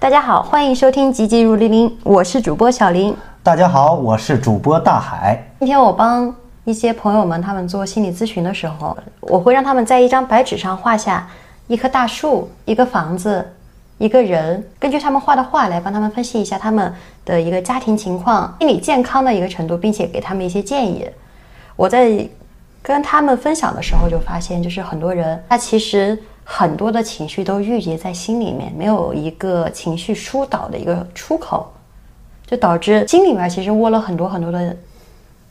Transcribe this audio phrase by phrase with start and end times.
[0.00, 3.12] 大家好，欢迎收听《急急如律令》，我是主播小林。
[3.42, 5.44] 大家好，我是主播大海。
[5.58, 6.32] 今天我帮
[6.62, 11.28] 一些朋友们他们做心理咨询的时候，我会让他们在一张白纸上画下
[11.66, 13.44] 一棵大树、一个房子、
[13.98, 16.94] 一个人，根据他们画的画来帮他们分析一下他们
[17.24, 21.04] 的一个家庭情况、心理健康的一个程度，并且给他们一些建议。
[21.74, 22.24] 我在
[22.80, 26.16] 跟他们分享的时候就发现，就是很多人他其实。
[26.50, 31.70] 很多的情绪都郁结在心里面，没有一个情绪疏导的一个出口，
[32.46, 34.74] 就导致心里面其实窝了很多很多的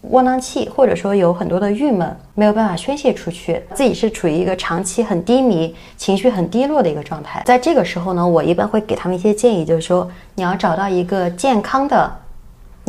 [0.02, 7.44] 窝囊气，或者说有很多的郁闷，没有办法宣泄出去，自己是处于一个长期很低迷、情绪很低落的一个状态。
[7.46, 12.12] 在这个时候呢，我一般会给他们一些建议，就是说你要找到一个健康的。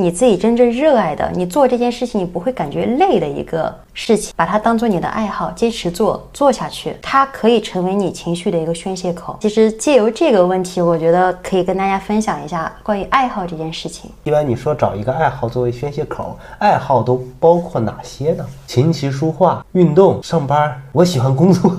[0.00, 9.36] 你自己真正热爱的，你做这件事情你不会感觉累的一个事情，把它当做你的爱好，坚持做做下去，它可以成为你情绪的一个宣泄口。
[9.40, 14.08] 其实借由这个问题，我觉得可以跟大家分享一下关于爱好这件事情。
[14.22, 18.46] 一般你说找一个爱好作为宣泄口，爱好都包括哪些呢？
[18.68, 20.80] 琴棋书画、运动、上班。
[20.92, 21.72] 我喜欢工作，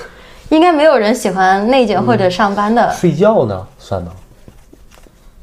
[0.48, 2.90] 应该没有人喜欢内卷或者上班的。
[2.92, 4.12] 睡觉呢，算吗？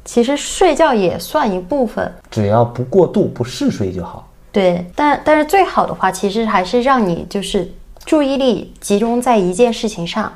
[0.04, 4.28] 其实睡觉也算一部分，只要不过度、不嗜睡就好。
[4.52, 7.68] 对，但但是最好的话，其实还是让你就是
[8.04, 10.32] 注意力集中在一件事情上。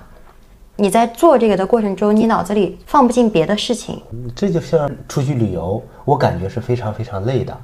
[0.81, 4.01] 你在做这个的过程中，你脑子里放不进别的事情。
[4.35, 7.57] 这就像出去旅游，我感觉是非常非常累的。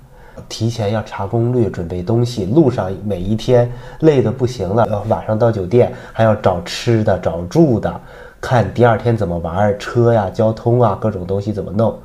[0.49, 4.85] 提前要查攻略、准备东西，路上每一天累得不行了。
[4.91, 8.01] 要晚上到酒店，还要找吃的、找住的。
[8.45, 11.98] 看第二天怎么玩，车呀、交通啊，各种东西怎么弄，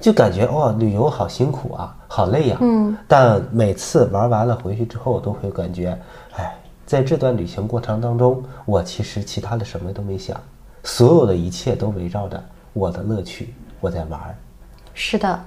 [0.00, 2.56] 就感觉哦，旅游好辛苦啊，好累呀。
[2.62, 2.96] 嗯。
[3.06, 5.94] 但每次玩完了回去之后，都会感觉，
[6.34, 10.34] 哎，在这段旅行过程当中，我其实其他的什么都没想，
[10.82, 14.18] 所有的一切都围绕着我的乐趣，我在玩。
[14.94, 15.38] 是的，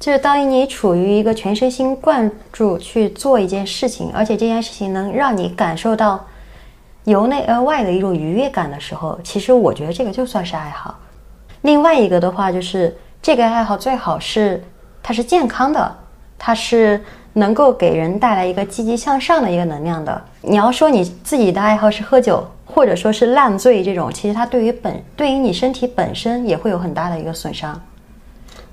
[0.00, 6.26] 就是当你处于一个全身心贯注去做一件事情，而且这件事情能让你感受到。
[7.06, 10.98] 由内而外的一种愉悦感的时候，其实我觉得这个就算是爱好。
[11.62, 14.62] 另外一个的话，就是这个爱好最好是
[15.02, 15.96] 它是健康的，
[16.36, 17.00] 它是
[17.32, 20.20] 能够给人带来一个积极向上的一个能量的。
[20.42, 27.80] 你要说你自己的爱好是喝酒，或者说是烂醉这种，其实它对于本对于你身体本身也会有很大的一个损伤。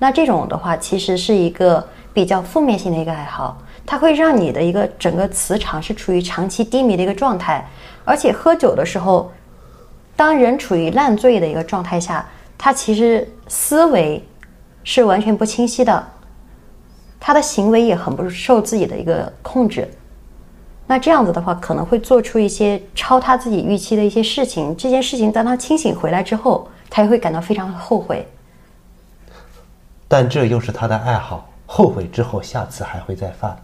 [0.00, 3.56] 那这种的话，其实是一个比较负面性的一个爱好，
[3.86, 7.64] 它会让你的一个整个磁场是处于长期低迷的一个状态。
[8.04, 9.32] 而且喝酒的时候，
[10.14, 12.26] 当人处于烂醉的一个状态下，
[12.58, 14.22] 他其实思维
[14.84, 16.06] 是完全不清晰的，
[17.18, 19.88] 他的行为也很不受自己的一个控制。
[20.86, 24.76] 那这样子的话，可能会做出一些超他自己预期的一些事情。
[24.76, 28.28] 这件事情，当他清醒回来之后，他也会感到非常后悔。
[30.06, 33.56] 但这又是他的爱好，后悔之后，下次还会再犯。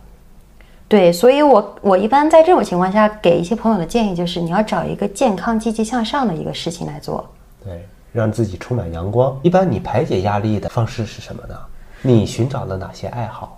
[0.91, 7.25] 对，所以，我我一般在这种情况下给一些朋友的建议就是，你要找一个健康、积极向上的一个事情来做。
[7.65, 9.39] 对，让自己充满阳光。
[9.41, 11.55] 一般你排解压力的方式是什么呢？
[12.03, 13.57] 你寻找了哪些爱好？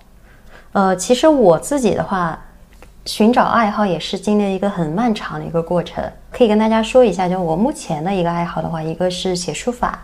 [0.73, 2.39] 呃，其实我自己的话，
[3.07, 6.05] 寻找爱好也是经历了一个很漫长的一个过程。
[6.31, 9.99] 可以跟大家说一下，就我目前的一个爱好的话，一个是写书法，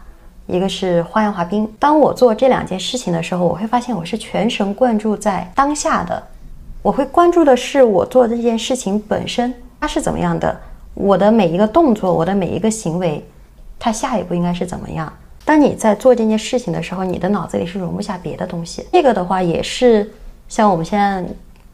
[0.46, 1.70] 一个是花样滑冰。
[1.78, 6.22] 当我做这两件事情的时候，我会发现我是全神贯注在当下的。
[6.82, 10.60] 我会关注的是我做这件事情本身，它是怎么样的？
[10.94, 13.24] 我的每一个动作，我的每一个行为，
[13.78, 15.12] 它下一步应该是怎么样？
[15.44, 18.86] 当你在做这件事情的时候，你的脑子里是容不下别的东西。
[18.92, 20.10] 这个的话，也是
[20.48, 21.24] 像我们现在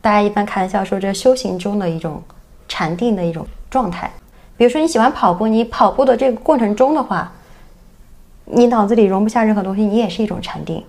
[0.00, 2.22] 大家一般开玩笑说，这修行中的一种
[2.68, 4.10] 禅定的一种状态。
[4.56, 7.32] 比如说你喜欢跑步，你跑步的这个过程中的话，
[8.44, 10.84] 你脑子里容不下任何东西，你也是一种禅定。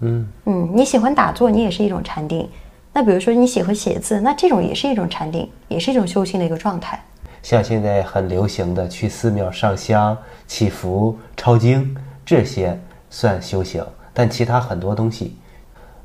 [0.00, 2.48] 嗯嗯，你喜欢打坐，你也是一种禅定。
[2.92, 7.00] 那比如说你喜欢写字，那这种也是一种禅定，也是一种修行的一个状态。
[7.42, 10.16] 像现在很流行的去寺庙上香、
[10.46, 12.78] 祈福、抄经，这些
[13.08, 13.84] 算修行。
[14.12, 15.36] 但其他很多东西，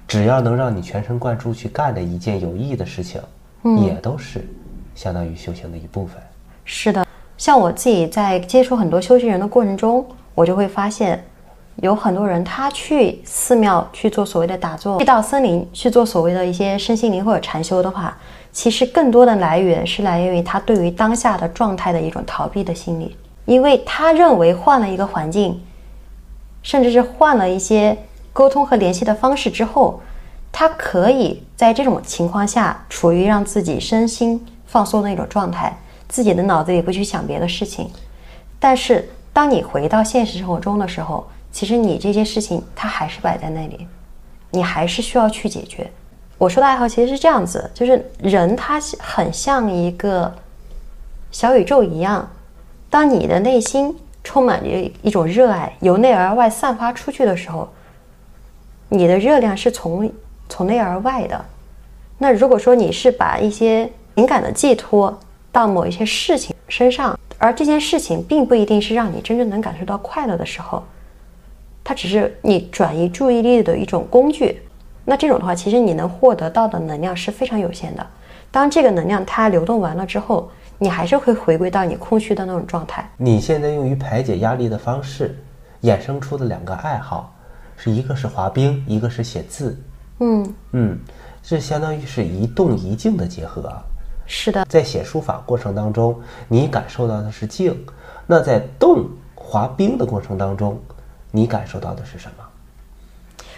[0.07, 3.19] 只要能让你全神贯注去干的一件有意义的事情，
[3.81, 4.47] 也都是
[4.93, 6.21] 相当于修行的一部分。
[6.63, 7.07] 是的，
[7.37, 10.05] 像我自己在接触很多修行人的过程中，
[10.35, 11.23] 我就会发现。
[11.77, 18.15] 有很多人，他去寺庙去做所谓的打坐，去到森林去做所谓的一些身心灵或者禅修的话，
[18.51, 23.15] 其实更多的来源是来源于他对于当下的状态的一种逃避的心理，
[23.45, 25.59] 因为他认为换了一个环境，
[26.61, 27.97] 甚至是换了一些
[28.31, 29.99] 沟通和联系的方式之后，
[30.51, 35.75] 他可以在这种情况下处于让自己身心放松的一种状态，
[36.07, 37.89] 自己的脑子里不去想别的事情。
[38.59, 43.87] 但是当你回到现实生活中的时候，其实你这些事情它还是摆在那里，
[44.49, 45.89] 你还是需要去解决。
[46.37, 50.33] 我说的爱好其实是这样子，就是人他很像一个
[51.31, 52.27] 小宇宙一样，
[52.89, 54.69] 当你的内心充满着
[55.01, 57.69] 一种热爱，由内而外散发出去的时候，
[58.89, 60.11] 你的热量是从
[60.49, 61.45] 从内而外的。
[62.17, 65.17] 那如果说你是把一些情感的寄托
[65.51, 70.83] 到某一些事情身上，而这件事情并不一定是让你真正能感受到快乐的时候，
[71.83, 74.61] 它只是你转移注意力的一种工具。
[75.05, 78.07] 那这种的话，其实你能获得到的能量是非常有限的。
[78.49, 83.09] 当这个能量它流动完了之后，你还是会回归到你空虚的那种状态。
[83.17, 85.37] 你现在用于排解压力的方式，
[85.81, 87.33] 衍生出的两个爱好，
[87.75, 89.77] 是一个是滑冰，一个是写字。
[90.19, 90.97] 嗯嗯，
[91.41, 93.69] 这相当于是一动一静的结合。
[94.25, 96.15] 是的，在写书法过程当中，
[96.47, 97.73] 你感受到的是静；
[98.25, 99.05] 那在动
[99.35, 100.79] 滑冰的过程当中，
[101.35, 102.45] 你感受到的是什么？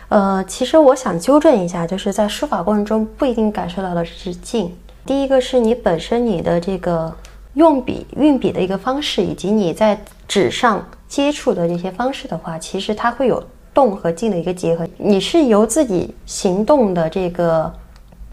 [0.08, 4.74] 呃，其实我想纠正一下，就是在书法过程中不一定感受到的是静。
[5.06, 7.14] 第一个是你本身你的这个
[7.56, 13.44] 用笔运笔的一个方式，以及你在纸上接触的这些方式的话，其实它会有
[13.74, 14.88] 动和静的一个结合。
[14.98, 17.72] 你是由自己行动的这个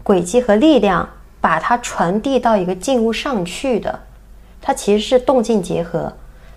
[0.01, 1.07] 轨迹和力量。
[1.43, 3.99] 把它传递到一个静物上去的，
[4.61, 6.09] 它其实是动静结合。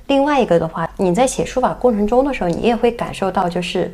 [0.07, 3.93] 另外一个的话，你在写书法过程中的时候，你也会感受到，就是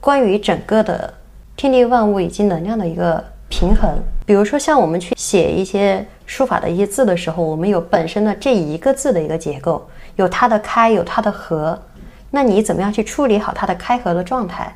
[0.00, 1.12] 关于整个的
[1.54, 3.90] 天地万物以及能量的一个平衡。
[4.24, 9.86] 比如说，像我们去写一些书法的一些字的时候，我们有本身的这一个字的一个结构，
[10.16, 11.78] 有它的开，有它的合。
[12.30, 14.74] 那你怎么样去处理好它的开合的状态？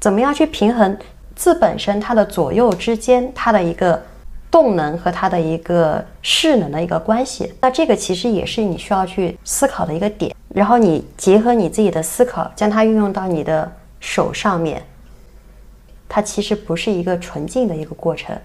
[0.00, 0.96] 怎么样去平衡
[1.36, 4.02] 字本身它的左右之间它的一个？
[4.50, 10.34] 动能和它的一个势能的一个关系，那这个其实也是你需要去思考的一个点。
[10.54, 14.82] 然后你结合你自己的思考，将它运用到你的手上面，
[16.08, 18.36] 它其实不是一个纯净的一个过程。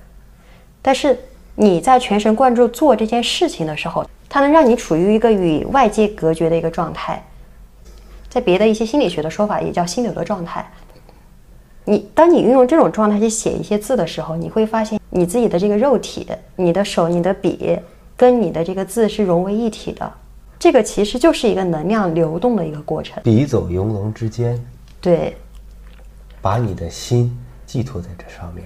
[0.81, 1.17] 但是
[1.55, 7.23] 你在全神贯注做这件事情的时候，它能让你处于一个与外界隔绝的一个状态，
[8.29, 10.69] 在别的一些心理学的说法也叫心流的状态。
[11.85, 16.25] 你当你运用这种状态去写一些字的时候，你会发现你自己的这个肉体、
[16.55, 17.77] 你的手、你的笔
[18.15, 20.11] 跟你的这个字是融为一体的。
[20.57, 23.21] 这个其实就是一个能量流动的一个过程。
[23.21, 24.57] 笔走游龙之间，
[25.01, 25.35] 对，
[26.41, 28.65] 把你的心寄托在这上面，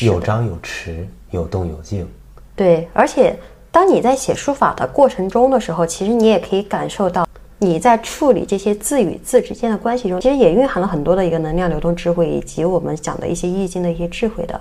[0.00, 2.08] 有张有弛，有动有静。
[2.56, 3.38] 对，而且
[3.70, 7.28] 当你在写书法的过程中的时候，其实你也可以感受到。
[7.62, 14.60] 你在处理这些字与字之间的关系中，其实也蕴含了很多的一个能量流动智慧，以及我们讲的一些易经的一些智慧的。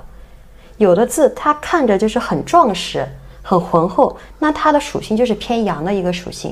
[0.77, 3.03] 有的字它看着就是很壮实、
[3.41, 6.51] 很浑厚，那它的属性就是偏阳的一个属性；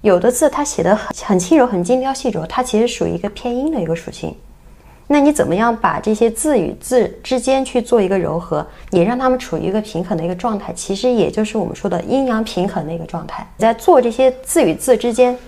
[0.00, 4.34] 有的字它写的很很轻柔、很精雕细琢，它其实属于一个偏阴的一个属性。
[5.06, 13.46] 那你怎么样把这些字与字之间去做一个柔和，也让他们处于一个平衡的一个状态，其实也就是我们说的阴阳平衡的一个状态。
[13.58, 15.38] 在做这些字与字之间。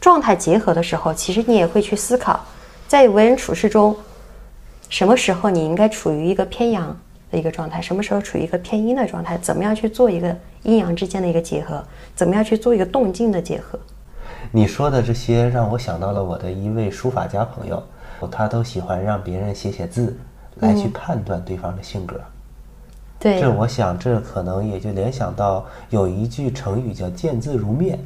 [0.00, 2.40] 状态结合的时候，其实你也会去思考，
[2.86, 3.96] 在为人处事中，
[4.88, 6.96] 什么时候你应该处于一个偏阳
[7.30, 11.84] 的一个状态，什么时候处于一个偏阴的状态，怎么样去做一个阴阳之间的一个结合，
[12.14, 13.78] 怎么样去做一个动静的结合。
[14.52, 17.82] 你说的这些让我想到了我的一位书法家朋友，
[18.30, 20.16] 他都喜欢让别人写写字，
[20.56, 22.20] 来去判断对方的性格。
[23.18, 27.98] 对，这我想这可能也就联想到有一句成语叫见字如面。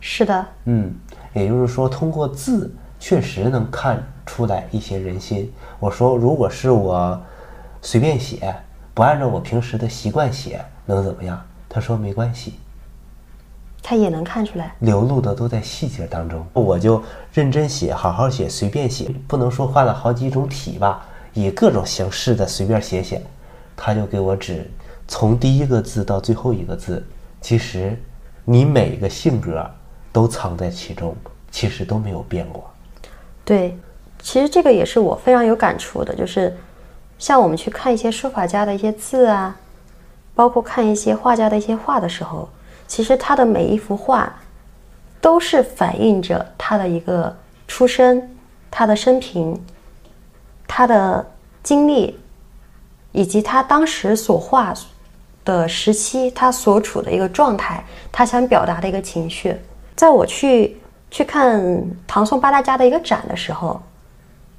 [0.00, 0.94] 是的，嗯。
[1.34, 5.52] 也就是说，通过字确实能看出来一些人心。
[5.78, 7.20] 我说，如果是我
[7.82, 8.56] 随便写，
[8.94, 11.38] 不按照我平时的习惯写，能怎么样？
[11.68, 12.54] 他说没关系，
[13.82, 16.42] 他也能看出来，流露的都在细节当中。
[16.54, 17.02] 我就
[17.34, 23.20] 认真写，好好写，随便写，不能说换了好几种体吧，以各种形式的随便写写。
[23.76, 24.70] 他就给我指，
[25.06, 27.06] 从第一个字到最后一个字，
[27.42, 28.02] 其实
[28.46, 29.70] 你每个性格。
[30.16, 31.14] 都藏在其中，
[31.50, 32.64] 其实都没有变过。
[33.44, 33.76] 对，
[34.22, 36.56] 其实这个也是我非常有感触的，就是
[37.18, 39.54] 像我们去看一些书法家的一些字啊，
[40.34, 42.48] 包括看一些画家的一些画的时候，
[42.88, 44.34] 其实他的每一幅画
[45.20, 47.36] 都是反映着他的一个
[47.68, 48.34] 出身、
[48.70, 49.62] 他的生平、
[50.66, 51.26] 他的
[51.62, 52.18] 经历，
[53.12, 54.72] 以及他当时所画
[55.44, 59.54] 的时期，他所处的一个状态，他想表达的一个情绪。
[59.96, 60.76] 在我去
[61.10, 63.80] 去看唐宋八大家的一个展的时候，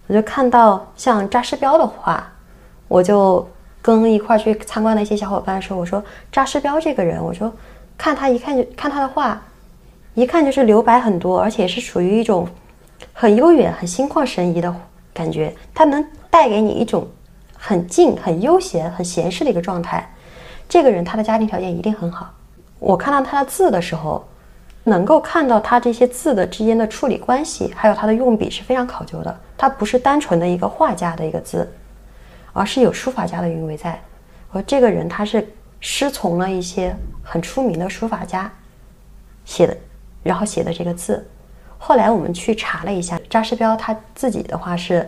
[0.07, 2.27] 我就看到像扎师标的画，
[2.87, 3.47] 我就
[3.81, 7.53] 跟一块去参观的一些小伙伴说：“我说扎师标这个人，我说
[7.97, 9.39] 看他一看就看他的画，
[10.15, 12.47] 一看就是留白很多，而且是属于一种
[13.13, 14.73] 很悠远、很心旷神怡的
[15.13, 17.07] 感觉，他能带给你一种
[17.55, 20.11] 很静、很悠闲、很闲适的一个状态。
[20.67, 22.33] 这个人他的家庭条件一定很好。
[22.79, 24.27] 我看到他的字的时候，
[24.87, 29.37] 能够看到他这些字的之间的处理关系，还有他的用笔是非常考究的。
[29.57, 31.69] 他不是单纯的一个画家的一个字，
[32.53, 34.01] 而是有书法家的韵味在。
[34.53, 35.45] 而这个人他是
[35.81, 38.49] 师从了一些很出名的书法家
[39.43, 39.75] 写的，
[40.23, 41.27] 然后写的这个字。
[41.77, 45.07] 后来我们去查了一下，扎师彪他自己的话是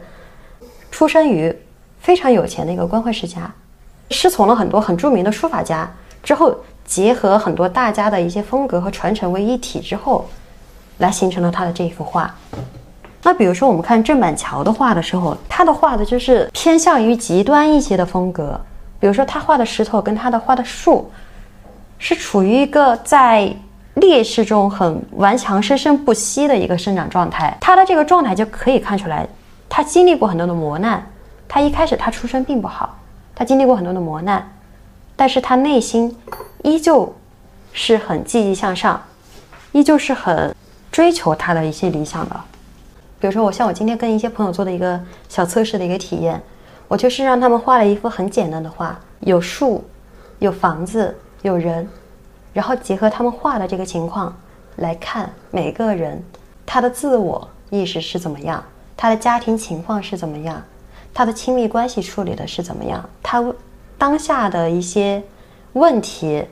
[0.91, 1.55] 出生于
[2.01, 3.49] 非常有钱的一个官宦世家，
[4.09, 5.89] 师从了很多很著名的书法家
[6.23, 10.25] 之后，结合很多大家的一些风格和传承为一体之后，
[10.97, 12.33] 来形成了他的这一幅画。
[13.23, 18.59] 那比如说我们看郑板桥的画的时候，他的画的就是偏向于极端一些的风格，
[18.99, 21.11] 比如说他画的石头跟他的画的树，
[21.97, 23.53] 是处于一个在。
[23.95, 29.27] 劣势中很顽强、生生不息的一个生长状态，他的这个状态就可以看出来，
[29.67, 31.05] 他经历过很多的磨难。
[31.49, 32.97] 他一开始他出身并不好，
[33.35, 34.47] 他经历过很多的磨难，
[35.19, 36.15] 但是他内心
[36.63, 37.13] 依旧
[37.73, 39.03] 是很积极向上，
[39.73, 40.55] 依旧是很
[40.89, 42.39] 追求他的一些理想的。
[43.19, 44.97] 比如说，我像我今天跟一些朋友做的一个
[45.27, 46.41] 小测试的一个体验，
[46.87, 49.83] 我就是让他们画了一幅很简单的画，有树，
[50.39, 51.85] 有房子，有人。
[52.53, 54.33] 然后结合他们画的这个情况
[54.77, 56.23] 来看，每个人
[56.65, 58.63] 他的自我意识是怎么样，
[58.95, 60.63] 他的家庭情况是怎么样，
[61.13, 63.43] 他的亲密关系处理的是怎么样，他
[63.99, 65.21] 当下的一些
[65.73, 66.43] 问题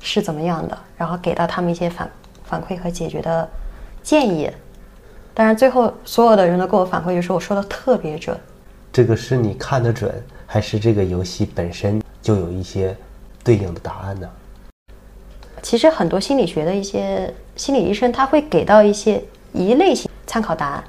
[0.00, 2.10] 是怎么样的，然后给到他们一些反
[2.44, 3.48] 反馈和解决的
[4.02, 4.50] 建议。
[5.32, 8.38] 当然，最后所有的人都给我反馈，就是我说的特别准。
[8.92, 10.12] 这个是你看得准，
[10.46, 12.96] 还是这个游戏本身就有一些
[13.42, 14.28] 对应的答案呢？
[15.62, 19.22] 其实很多心理学的一些心理医生，他会给到一些
[19.52, 20.84] 一类型参考答案，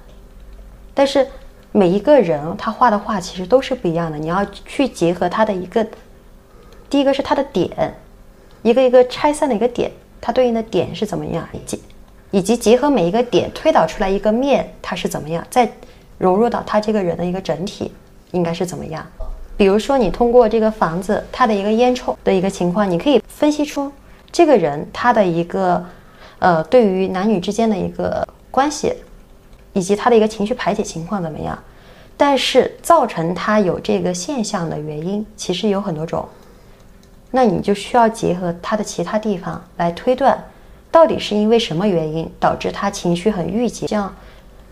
[0.94, 1.26] 但是
[1.78, 4.18] 每一个人他画的画其实都是不一样的。
[4.18, 5.86] 你要去结合他的一个，
[6.90, 7.94] 第一个是他的点，
[8.62, 9.92] 一个一个拆散的一个点，
[10.22, 11.82] 它对应的点是怎么样，以及
[12.32, 15.70] 以及结合每一个点推导出来一个面，它是怎么样，再
[16.18, 17.92] 融入到他这个人的一个整体
[18.32, 19.06] 应该是怎么样。
[19.58, 23.92] 比如说你通过这个房子它的一个烟囱的一个情况，你可以分析出。
[24.32, 25.86] 这个人他的一个，
[26.40, 28.94] 呃，对于男女之间的一个关系，
[29.76, 31.58] 以及他的一个情绪排解情况怎么样？
[32.16, 36.26] 但是造成他有这个现象的原因其实有很多种，
[37.30, 40.42] 那你就需要结合他的其他地方来推断，
[40.90, 43.86] 到底是因为什么原因导致他情绪很郁结？
[43.86, 44.16] 这样，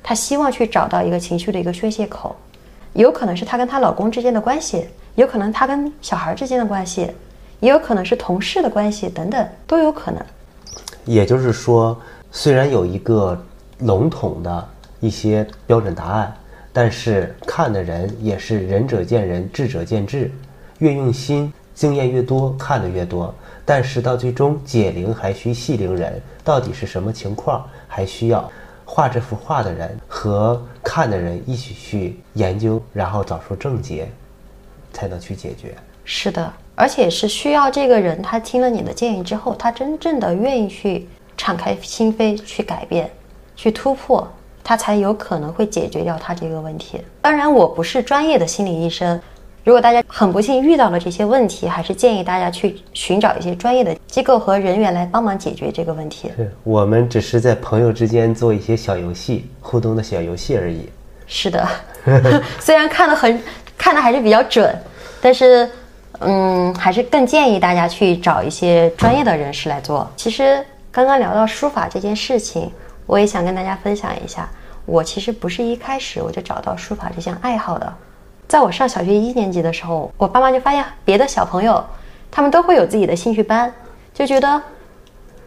[0.02, 2.34] 他希望去找到一个情绪的一个宣泄口，
[2.94, 7.12] 有可能是他跟他老公之间的关系，有可能他跟小孩之间的关系。
[7.60, 10.22] 也有可能是同事的关系等等都有可能。
[11.06, 11.98] 也就是说，
[12.30, 13.42] 虽然有一个
[13.80, 14.70] 笼统的
[15.04, 16.34] 一些标准答案，
[16.72, 20.32] 但是看的人也是仁者见仁，智者见智。
[20.80, 23.36] 越用心，经验越多，看的越多。
[23.66, 28.50] 但是到最终解铃还需系铃人，到底是什么情况，还需要
[28.86, 34.10] 画这幅画的人和看的人一起去研究，然后找出症结，
[34.94, 35.76] 才能去解决。
[36.06, 36.54] 是的。
[36.76, 43.12] 而且是需要这个人，他听了你的建议之后，他真正的愿意去敞开心扉去改变、
[43.56, 44.28] 去突破，
[44.64, 47.02] 他才有可能会解决掉他这个问题。
[47.22, 49.20] 当然，我不是专业的心理医生，
[49.64, 56.32] 如果大家很不幸遇到了这些问题，还是建议大家去寻找一些专业的机构和人员来帮忙解决这个问题。
[56.36, 60.90] 是我们只是在朋友之间做一些小游戏、互动的小游戏而已。
[61.28, 61.68] 是的，
[62.60, 63.42] 虽然看的很
[63.78, 64.76] 看的还是比较准，
[65.22, 65.70] 但是。
[66.26, 70.10] 嗯，还是更建议大家去找一些专业的人士来做。
[70.16, 72.72] 其实刚刚聊到书法这件事情，
[73.06, 74.48] 我也想跟大家分享一下。
[74.86, 77.94] 我其实不是一开始我就找到书法这项爱好的。
[78.48, 81.84] 在我上小学一年级的时候，我爸妈就发现别的小朋友
[82.30, 83.74] 他们都会有自己的兴趣班，
[84.14, 84.62] 就觉得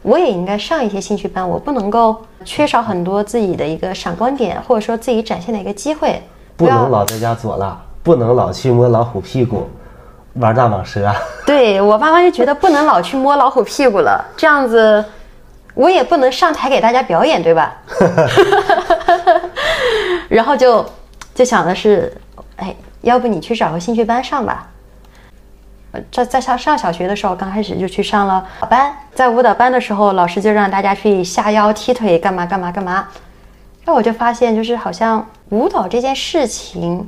[0.02, 1.46] 我也应该上一些兴趣班。
[1.48, 6.22] 我不能够缺少很多自己的一个闪光点，或者说自己展现的一个机会。
[6.56, 9.68] 不能老在家坐了，不能老去摸老虎屁股。
[10.34, 11.10] 玩大蟒蛇，
[11.46, 15.02] 对我爸妈就觉得不能老去摸老虎屁股了，这样子
[15.76, 17.76] 我也不能上台给大家表演，对吧？
[20.28, 20.84] 然后就
[21.34, 22.12] 就想的是，
[22.56, 24.68] 哎，要不你去找个兴趣班上吧。
[26.10, 33.06] 在在上上小学的时候，刚开始就去上了班，在舞蹈班的时候，老师就让大家去下腰、踢腿，干嘛干嘛干嘛。
[33.84, 37.06] 那我就发现，就是好像舞蹈这件事情。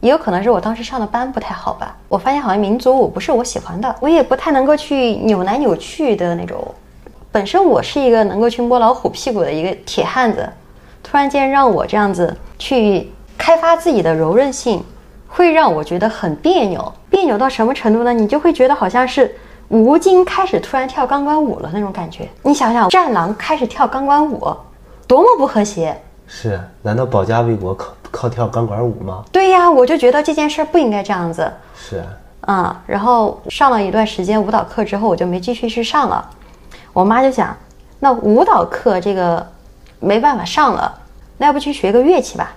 [0.00, 1.96] 也有可能是我当时上的班不太好吧。
[2.08, 6.74] 我发现好像民族舞不是我喜欢的，我也不太能够去扭来扭去的那种。
[7.32, 10.46] 本身我是一个能够去摸老虎屁股的一个铁汉子，
[11.02, 14.84] 突然间让我这样子去开发自己的柔韧性，
[15.26, 16.92] 会让我觉得很别扭。
[17.08, 18.12] 别扭到什么程度呢？
[18.12, 19.34] 你就会觉得好像是
[19.68, 22.28] 吴京开始突然跳钢管舞了那种感觉。
[22.42, 24.54] 你想想，战狼开始跳钢管舞，
[25.06, 25.98] 多么不和谐！
[26.26, 29.24] 是，难道保家卫国靠靠跳钢管舞吗？
[29.32, 31.50] 对呀，我就觉得这件事不应该这样子。
[31.74, 32.04] 是，
[32.42, 36.28] 啊、然后上了一段时间舞蹈课之后，我就没继续去上了。
[36.92, 37.56] 我妈就想，
[38.00, 39.46] 那舞蹈课这个
[40.00, 40.92] 没办法上了，
[41.38, 42.52] 那要不去学个乐器吧？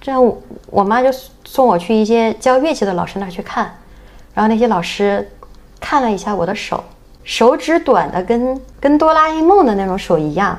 [0.00, 1.10] 这样我我妈就
[1.44, 3.74] 送我去一些教乐器的老师那儿去看，
[4.34, 5.30] 然后那些老师
[5.78, 6.82] 看了一下我的手，
[7.22, 10.58] 手指短的跟跟哆啦 A 梦的那种手一样，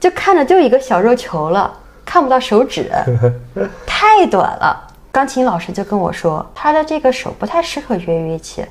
[0.00, 1.72] 就看着就一个小肉球了，
[2.04, 2.90] 看不到手指，
[3.86, 4.88] 太短了。
[5.12, 8.64] 钢琴老师就跟我说，他的这个手不太适合学乐器，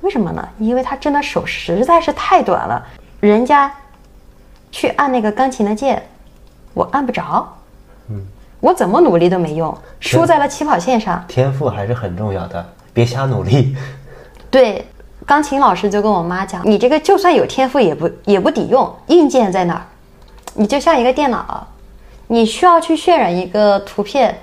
[0.00, 0.48] 为什么呢？
[0.58, 2.82] 因为他真的手实在是太短了，
[3.20, 3.72] 人家
[4.72, 6.02] 去按那个钢琴的键，
[6.74, 7.46] 我按不着，
[8.08, 8.24] 嗯
[8.60, 11.24] 我怎么努力都没用，输在了起跑线上。
[11.26, 13.74] 天赋还是很重要的，别瞎努力。
[14.50, 14.86] 对，
[15.24, 19.82] 钢琴老师就跟我妈讲，你这个就算有天赋也不也不抵用，硬件在哪儿？
[20.54, 21.66] 你就像一个电脑，
[22.26, 24.36] 你需要去渲染一个图片，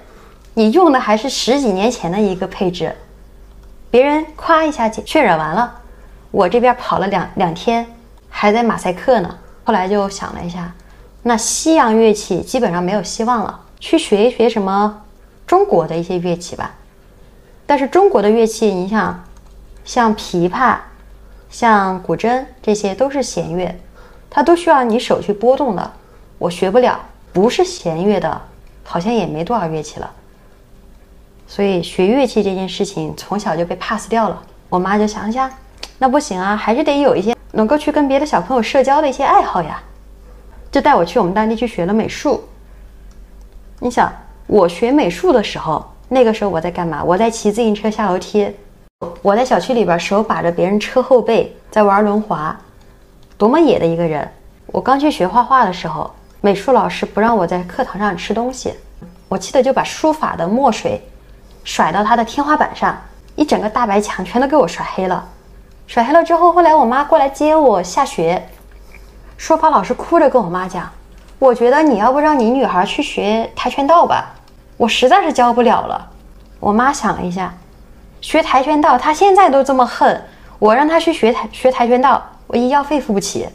[0.53, 2.95] 你用的还是十几年前的一个配置，
[3.98, 5.74] 别人夸一下渲染完了，
[6.30, 7.84] 我这边跑了两两天，
[8.30, 9.38] 还在马赛克呢。
[9.63, 10.72] 后来就想了一下，
[11.24, 15.01] 那西洋乐器基本上没有希望了，去学一学什么
[15.48, 16.75] 中国的一些乐器吧。
[17.66, 19.24] 但是中国的乐器，你想，
[19.84, 20.75] 像琵琶、
[21.50, 23.75] 像古筝，这些都是弦乐，
[24.30, 25.92] 它都需要你手去拨动的，
[26.38, 27.00] 我学不了。
[27.34, 28.39] 不是弦乐的，
[28.84, 30.12] 好像也没多少乐器了。
[31.48, 34.44] 所以学乐器这件事情从小就被 pass 掉了。
[34.70, 35.50] 我妈就想想，
[35.98, 39.82] 那不行啊，还是得有一些能够去跟别的小朋友社交的一些爱好呀，
[40.70, 42.44] 就带我去我们当地去学了美术。
[43.80, 44.13] 你想，
[44.46, 47.01] 我学美术的时候，那个时候我在干嘛？
[47.03, 48.51] 我在骑自行车下楼梯，
[49.22, 52.55] 我在小区里边手把着别人车后背在玩轮滑，
[53.38, 54.29] 多么野的一个人！
[54.68, 58.74] 我刚去学画画的时候，美术老师不让我在课堂上吃东西，
[59.29, 61.01] 我记得就把书法的墨水
[61.68, 62.98] 甩到他的天花板上，
[63.36, 65.22] 一整个大白墙全都给我甩黑了。
[65.86, 68.42] 甩黑了之后，后来我妈过来接我下学，
[69.36, 70.90] 书法老师哭着跟我妈讲
[71.38, 74.34] ：“我觉得你要不让你女孩去学跆拳道吧，
[74.77, 76.10] 我实在是教不了了。”
[76.62, 77.53] 我妈想了一下，
[78.22, 80.24] 学跆拳道，她现在都这么恨，
[80.60, 83.46] 我让她去学跆学跆拳道，我医药费付不起。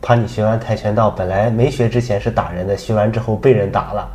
[0.00, 4.08] 怕你学完跆拳道，本来没学之前是打人的，学完之后被人打了。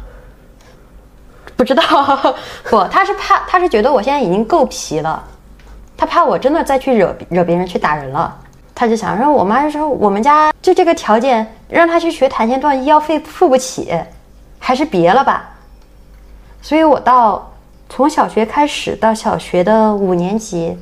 [1.62, 1.84] 不知道，
[2.72, 5.24] 不，他是怕，他是觉得我现在已经够皮了，
[5.96, 8.36] 他怕我真的再去惹惹别人去打人了，
[8.74, 13.96] 他就想说，我妈就说我们家就这个条件，让他去学跆拳道，医药费付不起，
[14.58, 15.52] 还是别了吧。
[16.64, 17.52] 所以我到
[17.88, 20.76] 从小学开始到小学的五年级，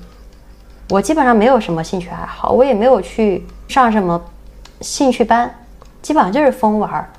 [0.87, 4.21] 我基本上没有什么兴趣爱好，我也没有去上什么
[4.79, 5.53] 兴趣班，
[6.01, 7.09] 基本上就是疯玩儿。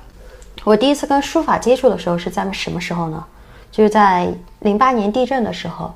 [0.63, 3.23] 我第一次跟书法接触的时候是在什么时候呢？
[3.71, 5.93] 就是在零八年地震的时候，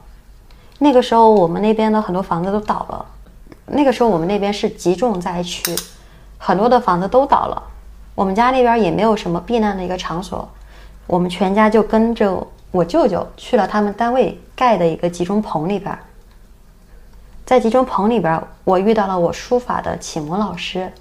[0.79, 3.05] 那个时候我们那边的很多房子都倒了。
[3.67, 5.75] 那个时候我们那边是集中灾区，
[6.37, 7.61] 很多的房子都倒了。
[8.13, 10.47] 我们家那边也没有什么避难的一个场所，
[11.05, 15.97] 我们全家就跟着我舅舅去了他们单位盖的一个集中棚里边。
[17.45, 20.91] 在集中棚里边，我遇到了我书法的启蒙老师，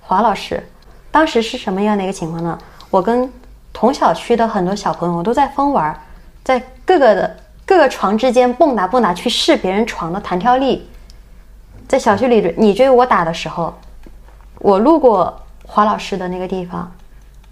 [0.00, 0.62] 华老师。
[1.10, 2.58] 当时是什么样的一个情况呢？
[2.90, 3.30] 我跟
[3.72, 5.98] 同小区的很多小朋友都在疯玩，
[6.44, 10.88] 在各个的各个床之间蹦跶蹦跶去试别人床的弹跳力。
[11.88, 13.74] 在小区里你追我打的时候，
[14.58, 16.90] 我路过华老师的那个地方，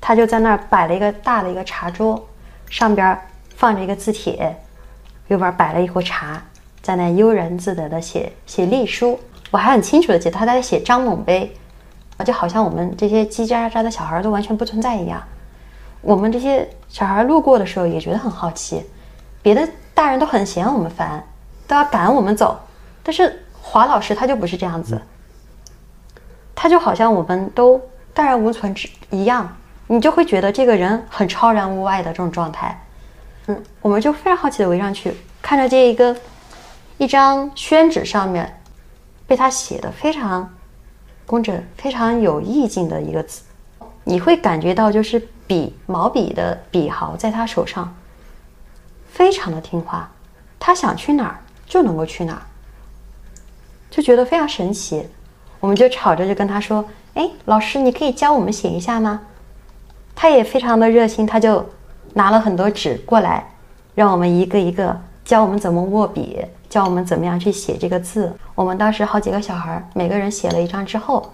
[0.01, 2.27] 他就在那儿摆了一个大的一个茶桌，
[2.69, 3.19] 上边
[3.57, 4.57] 放着一个字帖，
[5.29, 6.43] 右边摆了一壶茶，
[6.81, 9.19] 在那悠然自得的写写隶书。
[9.51, 11.55] 我还很清楚的记得他在写张猛碑，
[12.25, 15.21] 就好像我们这些叽叽喳喳的小孩都完全不存在一样。
[16.03, 18.85] 我们这些小孩路过的时候也觉得很好奇，
[19.43, 21.23] 别的大人都很嫌我们烦，
[21.67, 22.59] 都要赶我们走，
[23.03, 25.01] 但是华老师他就不是这样子，
[26.55, 27.81] 他就好像我们都
[28.15, 32.83] 淡然无存之一样，你就会觉得这个人很超然物外的这种状态。
[33.47, 36.17] 嗯，我们就非常好奇的围上去，看着这一个
[36.99, 38.61] 一张宣纸上面
[39.27, 40.49] 被他写的非常
[41.27, 43.43] 工整、非常有意境的一个字，
[44.11, 47.95] 你会感觉到就是笔毛笔的笔毫在他手上
[49.09, 50.11] 非常的听话，
[50.59, 52.43] 他想去哪儿就能够去哪儿，
[53.89, 55.09] 就觉得非常神奇。
[55.61, 59.21] 我们就吵着就跟他说：“哎，老师，你可以教我们写一下吗？”
[60.17, 61.65] 他也非常的热心，他就
[62.15, 63.49] 拿了很多纸过来，
[63.95, 68.37] 让我们一个一个教我们怎么握笔，教我们怎么样去写这个字。
[68.57, 71.31] 我们当时好几个小孩，每个人写了一张之后，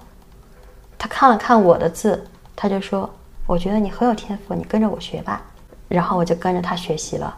[0.98, 2.26] 他看了看我的字，
[2.56, 3.08] 他就说
[3.46, 5.42] ：“我觉得你很有天赋，你跟着我学吧。”
[5.88, 7.36] 然后我就跟着他学习了。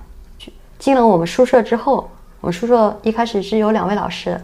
[0.79, 2.09] 进了我们宿舍之后，
[2.41, 4.41] 我们宿舍一开始是有两位老师，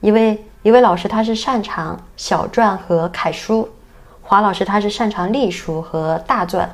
[0.00, 3.68] 一位一位老师他是擅长小篆和楷书，
[4.22, 6.66] 华老师他是擅长隶书和大篆，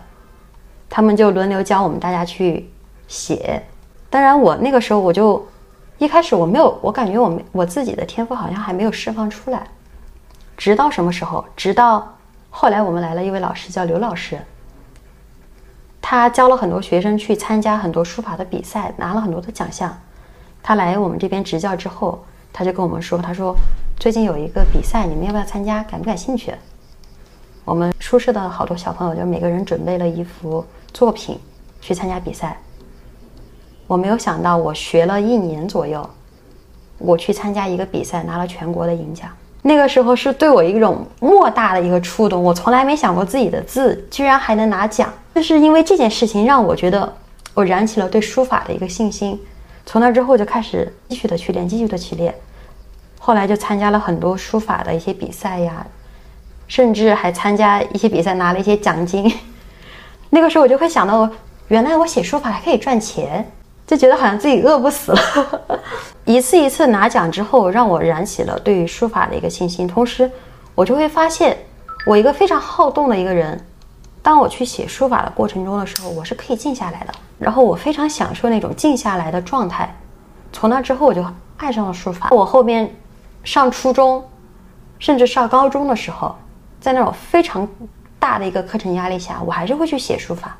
[0.88, 2.70] 他们就轮流教我们大家去
[3.08, 3.62] 写。
[4.08, 5.44] 当然，我那个时候我就
[5.98, 9.66] 一开始我没有，我感觉我我自己的天赋好像还没有释放出来。
[10.56, 11.44] 直到什么时候？
[11.56, 12.16] 直到
[12.50, 14.38] 后来我们来了一位老师叫刘老师。
[16.02, 19.96] 他教了很多学生去参加很多书法的比赛，拿了很多的奖项。
[20.62, 23.54] 他来我们这边执教之后，他就跟我们说：“他说
[23.96, 25.82] 最近有一个比赛，你们要不要参加？
[25.84, 26.52] 感不感兴趣？”
[27.64, 31.38] 我们宿舍的好多小朋友就每个人准备了一幅作品
[31.80, 32.58] 去参加比赛。
[33.86, 36.08] 我没有想到，我学了一年左右，
[36.98, 39.30] 我去参加一个比赛，拿了全国的银奖。
[39.62, 42.42] 那个时候是对我一种莫大的一个触动。
[42.42, 45.12] 我从来没想过自己的字居然还能拿奖。
[45.34, 47.12] 就是因为这件事情让我觉得，
[47.54, 49.40] 我燃起了对书法的一个信心。
[49.86, 52.34] 从那之后就开始继续的去练，继续的去练。
[53.18, 55.86] 后来就参加了很多书法的一些比赛呀，
[56.66, 59.32] 甚至还参加一些比赛拿了一些奖金。
[60.30, 61.28] 那个时候我就会想到，
[61.68, 63.50] 原来我写书法还可以赚钱，
[63.90, 65.18] 就觉得好像自己饿不死了。
[66.24, 69.84] 一次一次拿奖之后，让我燃起了对于书法的一个信心。
[69.88, 70.30] 同时，
[70.76, 71.58] 我就会发现，
[72.06, 73.60] 我一个非常好动的一个人。
[74.22, 79.92] 当我去写书法的过程中的时候，我是可以静下来的，然后我非常享受那种静下来的状态。
[80.52, 81.26] 从那之后，我就
[81.56, 82.28] 爱上了书法。
[82.30, 82.94] 我后面
[83.42, 84.24] 上初中，
[85.00, 86.32] 甚至上高中的时候，
[86.80, 87.66] 在那种非常
[88.20, 90.56] 大的一个课程压力下，我还是会去写书法，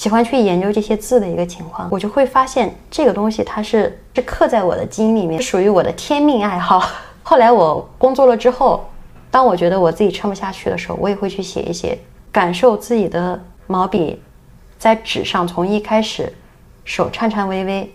[0.00, 1.86] 喜欢去研究这些字的一个情况。
[1.92, 6.82] 我就会发现这个东西它是是刻在我的基因里面，属于我的天命爱好。
[7.22, 8.82] 后来我工作了之后，
[9.30, 11.98] 当我觉得我自己撑不下去的时候，我也会去写一写。
[12.32, 14.18] 感受自己的毛笔
[14.78, 16.32] 在纸上，从一开始
[16.86, 17.92] 手颤颤巍巍，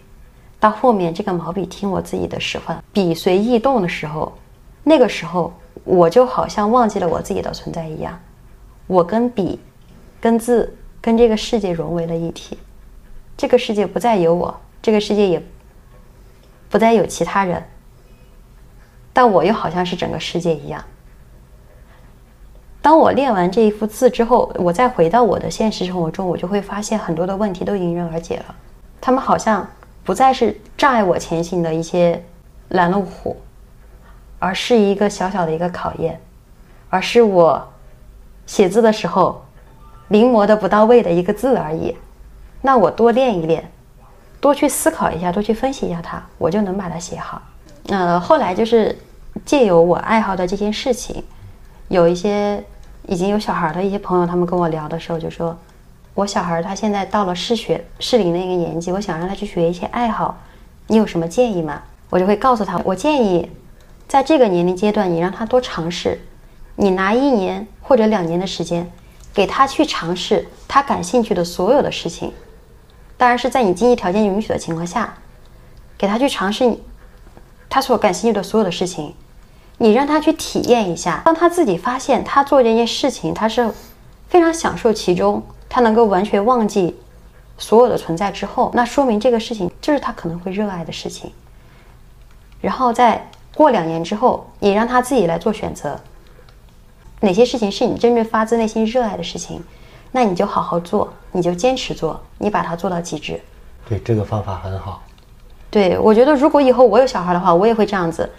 [0.59, 4.31] 到后面这个毛笔听我自己的使唤，笔随意动的时候，
[4.83, 5.51] 那个时候
[5.83, 8.19] 我就好像忘记了我自己的存在一样，
[8.85, 9.59] 我跟笔、
[10.21, 10.71] 跟字、
[11.05, 12.57] 跟这个世界融为了一体，
[13.37, 15.39] 这个世界不再有我，这个世界也
[16.67, 17.63] 不再有其他人，
[19.13, 20.83] 但我又好像是整个世界一样。
[22.81, 28.55] 当我练完这一幅字之后，我再回到我的现实生活中，我就会发现很多的问题都迎刃而解了。
[28.99, 29.69] 他们好像
[30.03, 32.19] 不再是障碍我前行的一些
[32.69, 33.37] 拦路虎，
[34.39, 36.19] 而是一个小小的一个考验，
[36.89, 37.71] 而是我
[38.47, 39.44] 写字的时候
[40.07, 41.95] 临摹的不到位的一个字而已。
[42.61, 43.71] 那我多练一练，
[44.39, 47.41] 多去思考一下，多去分析一下它，我就能把它写好。
[47.87, 48.97] 呃，后来就是
[49.45, 51.23] 借由我爱好的这件事情，
[51.87, 52.63] 有一些。
[53.07, 55.55] 已经有小孩的一些朋友，他们跟我聊的时候就说
[56.15, 60.35] ：“我小孩他现在到了适学适龄的一个年纪，我想让他去学一些爱好，
[60.87, 63.47] 你有什么建议吗？”我就会告诉他，我建议，
[64.07, 66.19] 在这个年龄阶段，你让他多尝试，
[66.77, 68.89] 你拿一年或者两年的时间，
[69.35, 72.33] 给他去尝试他感兴趣的所有的事情，
[73.17, 75.13] 当然是在你经济条件允许的情况下，
[75.97, 76.79] 给他去尝试
[77.69, 79.13] 他所感兴趣的所有的事情。
[79.77, 83.69] 你让他去体验一下，当他自己发现他做这件事情，他是
[84.29, 86.95] 非常享受其中，他能够完全忘记
[87.57, 91.29] 所有的存在之后，那说明这个事情就是他可能会热爱的事情。
[92.61, 95.99] 然后再过两年之后，你让他自己来做选择，
[97.25, 99.59] 哪些事情是你真正发自内心热爱的事情，
[100.11, 103.41] 那你就好好做，你就坚持做，你把它做到极致。
[103.89, 105.01] 对，这个方法很好。
[105.71, 108.29] 对，我觉得如果以后我有小孩的话，我也会这样子。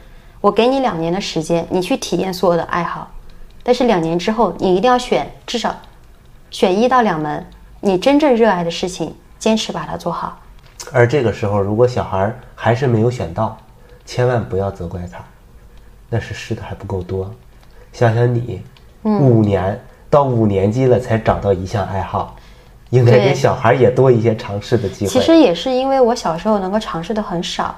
[0.40, 3.10] 我给你两年的时间，你去体验所有的爱好，
[3.64, 5.74] 但是两年之后，你一定要选至少
[6.52, 7.44] 选一到两门
[7.80, 10.38] 你真正热爱的事情，坚持把它做好。
[10.92, 13.58] 而这个时候，如果小孩还是没有选到，
[14.04, 15.18] 千万不要责怪他，
[16.08, 17.34] 那是试的还不够多。
[17.92, 18.62] 想想你，
[19.10, 22.36] 五年到五年级了才找到一项爱好，
[22.90, 25.10] 应该给小孩也多一些尝试的机会。
[25.10, 27.74] 其实也是因为我小时候能够尝试的很少，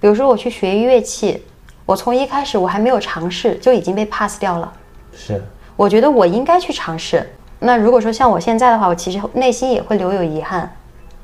[0.00, 1.42] 比如说我去学乐器。
[1.84, 4.72] 我从一开始我还没有尝试就已经被 pass 掉了，
[5.12, 5.42] 是，
[5.74, 7.28] 我觉得我应该去尝试。
[7.58, 10.72] 那如果说像我现在的话，我其实内心也会留有遗憾，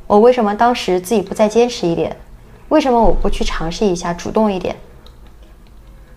[0.09, 2.15] 我为什么当时自己不再坚持一点？
[2.71, 4.75] 为什么我不去尝试一下，主动一点？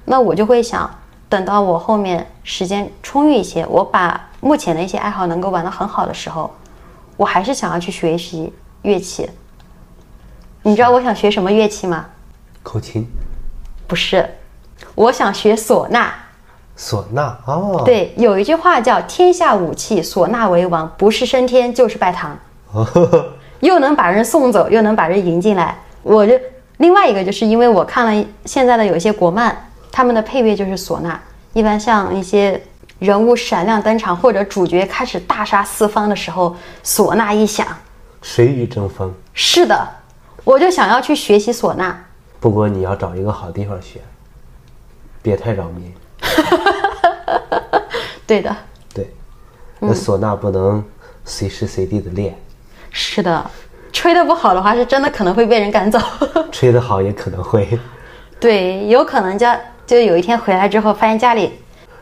[0.04, 0.90] 那我就会想，
[1.32, 6.52] 等到我后面时间充裕一些，我把目前的一些爱好能够玩得很好的时候，
[7.16, 9.30] 我还是想要去学习乐器。
[10.62, 12.08] 你知道我想学什么乐器吗？
[12.62, 13.08] 口琴、
[13.88, 14.30] 不是，
[14.94, 16.12] 我想学唢呐。
[16.78, 22.38] 唢呐哦，对，有一句话叫“天下武器，唢呐为王”，不是升天就是拜堂，
[23.62, 25.78] 又能把人送走，又能把人迎进来。
[26.04, 26.38] 我就
[26.80, 31.20] 另外一个，就是因为我看了现在的有一些国漫，他们的配乐就是唢呐，
[31.54, 32.62] 一般像一些
[33.00, 37.68] 人物闪亮登场或者主角开始大杀四方的时候，唢呐一响，
[38.22, 39.14] 谁与争锋？
[39.34, 39.88] 是的，
[40.44, 41.98] 我就想要去学习唢呐。
[42.40, 44.00] 不过你要找一个好地方学，
[45.22, 45.94] 别太扰民。
[48.26, 48.56] 对的，
[48.94, 49.14] 对，
[49.80, 50.84] 那唢呐不能
[51.26, 52.36] 随时随地的练，
[52.92, 53.46] 是的，
[53.92, 56.00] 吹得不好的话，是真的可能会被人赶走。
[56.52, 57.78] 吹得好也可能会。
[58.40, 59.60] 对，有可能家
[59.92, 61.52] 就有一天回来之后，发现家里，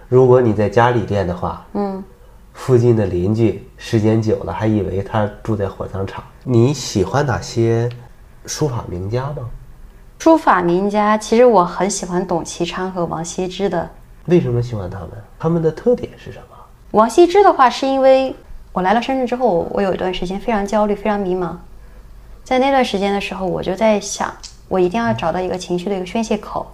[0.10, 2.04] 如果你在家里练的话，嗯，
[2.54, 6.24] 附近的邻居时间久了还以为他住在火葬场。
[6.44, 7.90] 你喜欢哪些
[8.46, 9.50] 书法名家吗？
[10.20, 13.90] 书法名家，其实我很喜欢董其昌和王羲之的。
[14.26, 15.10] 为什么喜欢他们？
[15.40, 16.56] 他们的特点是什么？
[16.92, 18.36] 王羲之的话，是因为
[18.72, 21.56] 我来了深圳之后，我有一段时间非常焦虑，非常迷茫。
[22.44, 24.32] 在那段时间的时候，我就在想，
[24.68, 26.72] 我一定要找到一个情绪的一个宣泄口。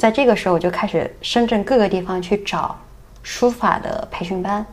[0.00, 2.74] 在这个时候，我就开始深圳各个地方去找
[3.22, 4.64] 书法的培训班，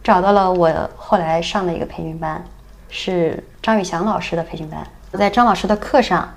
[0.00, 2.44] 找到了我后来上的一个培训班，
[2.88, 4.86] 是张宇翔老师的培训班。
[5.14, 6.32] 在张老师的课上，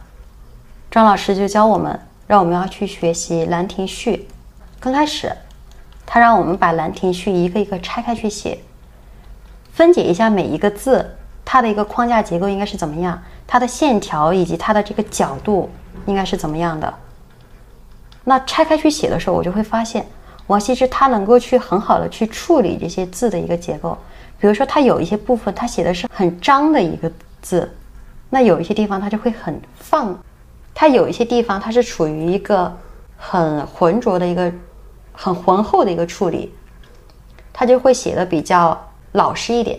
[0.90, 4.28] 张老师就教我们，让我们要去学习《兰亭序》。
[4.80, 5.32] 刚开始，
[6.04, 8.58] 他让我们把《兰亭序》一个一个拆开去写，
[9.74, 15.70] 分解一下每一个字，它的一个框架结构应该是怎么样，它的线条以及它的这个角度
[16.08, 16.92] 应该是怎么样的。
[18.32, 20.06] 那拆开去写的时候，我就会发现，
[20.48, 23.98] 王羲之他能够去很好的去处理这些字的一个结构。
[24.40, 27.70] 比如说，他有一些部分他写的是很张的一个字，
[28.30, 30.18] 那有一些地方他就会很放，
[30.74, 32.74] 他有一些地方它是处于一个
[33.18, 34.50] 很浑浊的一个。
[35.14, 36.52] 很浑厚的一个处理，
[37.52, 38.76] 他就会写的比较
[39.12, 39.78] 老实一点。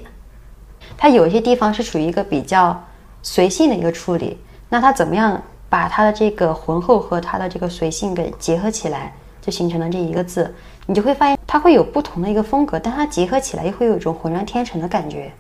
[0.97, 2.79] 他有一些地方是处于一个比较
[3.23, 4.39] 随性的一个处理，
[4.69, 10.55] 那他怎么样把他的这个浑厚和他的这个随性给结合起来，就形成了这一个字。
[10.85, 15.33] 你就会发现它会有不同的一个风格，但它结合起来又会有一种浑然天成的感觉。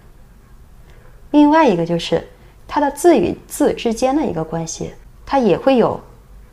[1.33, 2.27] 另外一个就是
[2.66, 4.95] 它的字与字之间的一个关系，
[5.27, 6.01] 它也会有，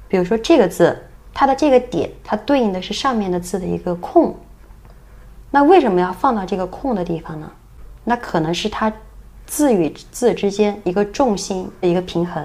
[0.10, 1.02] 比如说这个字。
[1.34, 4.36] 它的这个点，它对应的是上面的字的一个空。
[5.52, 7.50] 那为什么要放到这个空的地方呢？
[8.04, 8.92] 那可能是它
[9.46, 12.44] 字与字之间一个重心的一个平衡。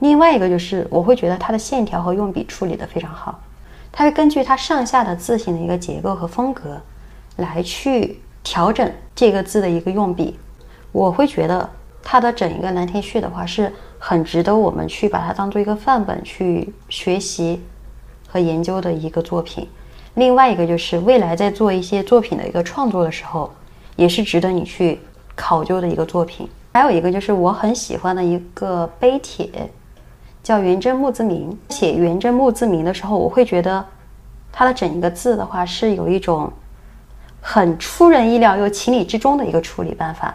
[0.00, 3.40] 另外一个就是，我会觉得它的线条和用笔处理的非常好。
[3.90, 6.80] 它会根据它上下的字形的一个结构和风格，
[7.36, 10.38] 来去调整这个字的一个用笔。
[10.92, 11.68] 我会觉得
[12.02, 17.60] 它的整一个《兰亭序》的话，是很值得我们去把它当做一个范本去学习。
[18.28, 19.66] 和研究的一个作品，
[20.14, 23.50] 另外一个就是未来在做一些作品的一个创作的时候，
[23.94, 24.98] 也是值得你去
[25.36, 26.46] 考究的一个作品。
[26.74, 29.48] 还有一个就是我很喜欢的一个碑帖，
[30.46, 31.58] 叫元贞墓字铭。
[31.70, 33.84] 写元贞墓字铭的时候，我会觉得
[34.52, 36.48] 它的整一个字的话是有一种
[37.40, 40.32] 很出人意料又情理之中的一个处理办法。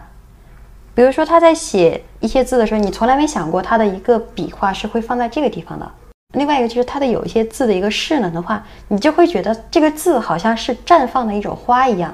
[0.93, 5.89] 比如说他在写一些字的时候，你从来没想过他的一个笔画是会放在这个地方的。
[6.33, 12.13] 另外一个就是它的有一些字的一个势能的话，你就会觉得这个字好像是绽放的一种花一样，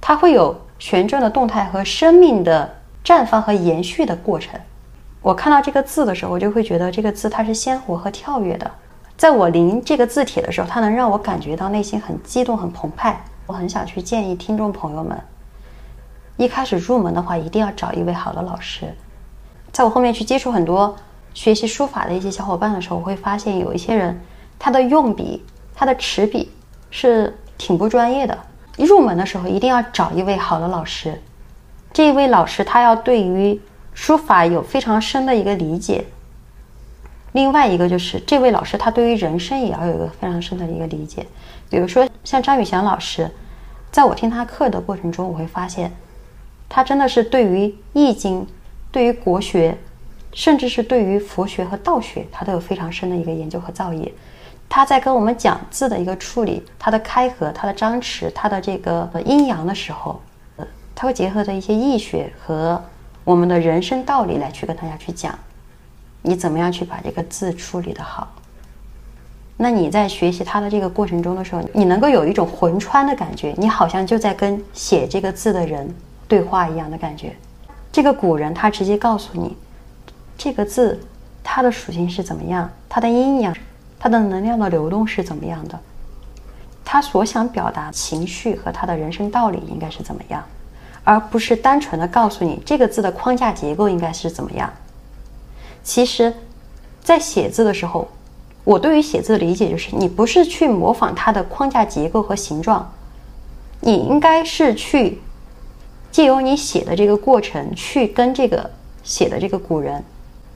[0.00, 4.58] 它会有旋转的动态和生命的绽放和延续的过程。
[5.24, 8.70] 我看到这个字的时候，我就会觉得这个字它是鲜活和跳跃的。
[9.16, 13.18] 在我临这个字帖的时候，它能让我感觉到内心很激动、很澎湃。
[13.46, 15.18] 我很想去建议听众朋友们，
[16.36, 18.94] 一开始入门的话，一定要找一位好的老师。
[19.72, 20.94] 在我后面去接触很多。
[21.32, 24.20] 学习书法的一些小伙伴的时候，我会发现有一些人，
[24.58, 25.42] 他的用笔、
[25.74, 26.52] 他的持笔
[26.90, 28.38] 是挺不专业的。
[28.76, 31.18] 入门的时候一定要找一位好的老师，
[31.94, 33.60] 这一位老师他要对于
[33.94, 36.04] 书法有非常深的一个理解。
[37.32, 41.26] 另外一个就是这位老师他对于人生也要有一个非常深的一个理解。
[41.70, 43.30] 比如说像张宇翔老师，
[43.90, 45.90] 在我听他课的过程中，我会发现，
[46.68, 48.46] 他真的是对于易经、
[48.92, 49.78] 对于国学。
[50.36, 54.10] 甚至是对于佛学和道学，他都有非常深的一个研究和造诣。
[54.68, 60.20] 他在跟我们讲字的一个处理，它的开合、它的张弛、它的这个阴阳的时候，
[60.56, 62.82] 呃，他会结合着一些易学和
[63.24, 65.36] 我们的人生道理来去跟大家去讲，
[66.22, 68.28] 你怎么样去把这个字处理的好。
[69.56, 75.88] 那你在学习它的这个过程中的时候，你能够有一种魂穿的感觉，你好像就在跟写这个字的人
[76.28, 77.34] 对话一样的感觉。
[77.90, 79.56] 这个古人他直接告诉你，
[80.36, 81.00] 这个字
[81.42, 83.54] 它的属性是怎么样，它的阴阳，
[83.98, 85.78] 它的能量的流动是怎么样的，
[86.84, 90.42] 他所想表达情绪和他的人生道理应该是怎么样，
[91.04, 94.68] 而不是单纯的告诉你这个字的框架结构应该是怎么样。
[95.84, 96.34] 其实，
[97.02, 98.08] 在写字的时候。
[98.64, 102.90] 我对于写字的理解就是，你不是去模仿它的框架结构和形状，
[103.80, 105.20] 你应该是去
[106.10, 108.70] 借由你写的这个过程，去跟这个
[109.02, 110.02] 写的这个古人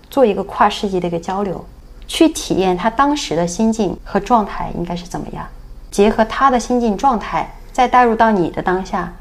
[0.09, 1.63] 做一个跨世纪的一个交流，
[2.07, 5.47] 去体验他当时的心境和状态应该是怎么样，
[5.91, 9.13] 结合他的心境状态，再带入到你的当下，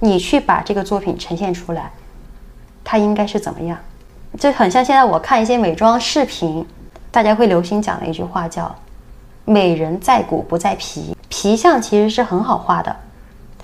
[0.00, 1.90] 你去把这个作品呈现出来，
[2.84, 3.78] 它应该是怎么样？
[4.38, 6.66] 就很像现在我看一些美妆视频。
[7.10, 8.72] 大家会流行讲的一句话叫
[9.46, 12.94] “美人在骨不在皮”，皮相其实是很好画的，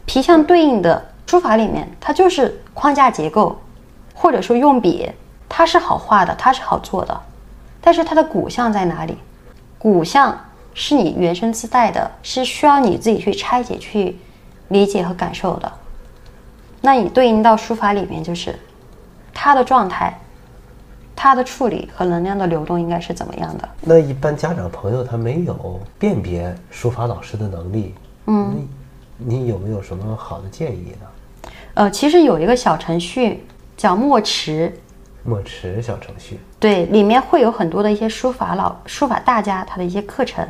[0.06, 3.60] 皮相对应的书法里面，它就是框架结构，
[4.14, 5.08] 或者说用笔，
[5.46, 7.20] 它是好画的，它是好做的。
[7.82, 9.18] 但是它的骨相在哪里？
[9.78, 10.36] 骨相
[10.72, 14.16] 是你原生自带的，是需要你自己去拆解、去
[14.68, 15.70] 理解和感受的。
[16.84, 18.54] 那你对应到书法里面，就是
[19.32, 20.20] 他的状态。
[21.16, 23.68] 他的处理和能量的流动应该是怎么样的？
[23.80, 27.94] 那一般家长朋友他没有辨别书法老师的能力，
[28.26, 28.66] 嗯，
[29.16, 31.50] 你有没有什么好的建议呢？
[31.74, 34.76] 呃，其实有一个小程序叫墨池，
[35.22, 40.44] 墨池小程序，对，里面会有很多的一些书法老书法大家他的一些课程。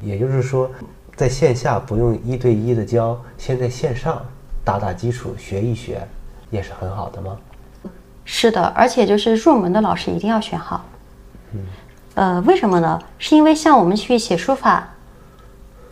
[0.00, 0.68] 也就是说，
[1.14, 4.24] 在线下不用一对一的教，先在线上
[4.66, 6.04] 打打基础，学一学，
[6.50, 7.36] 也是很好的吗？
[8.24, 10.84] 是的，而且就是入门的老师一定要选好。
[11.52, 11.60] 嗯，
[12.16, 13.00] 呃，为什么呢？
[13.16, 14.88] 是因为像我们去写书法，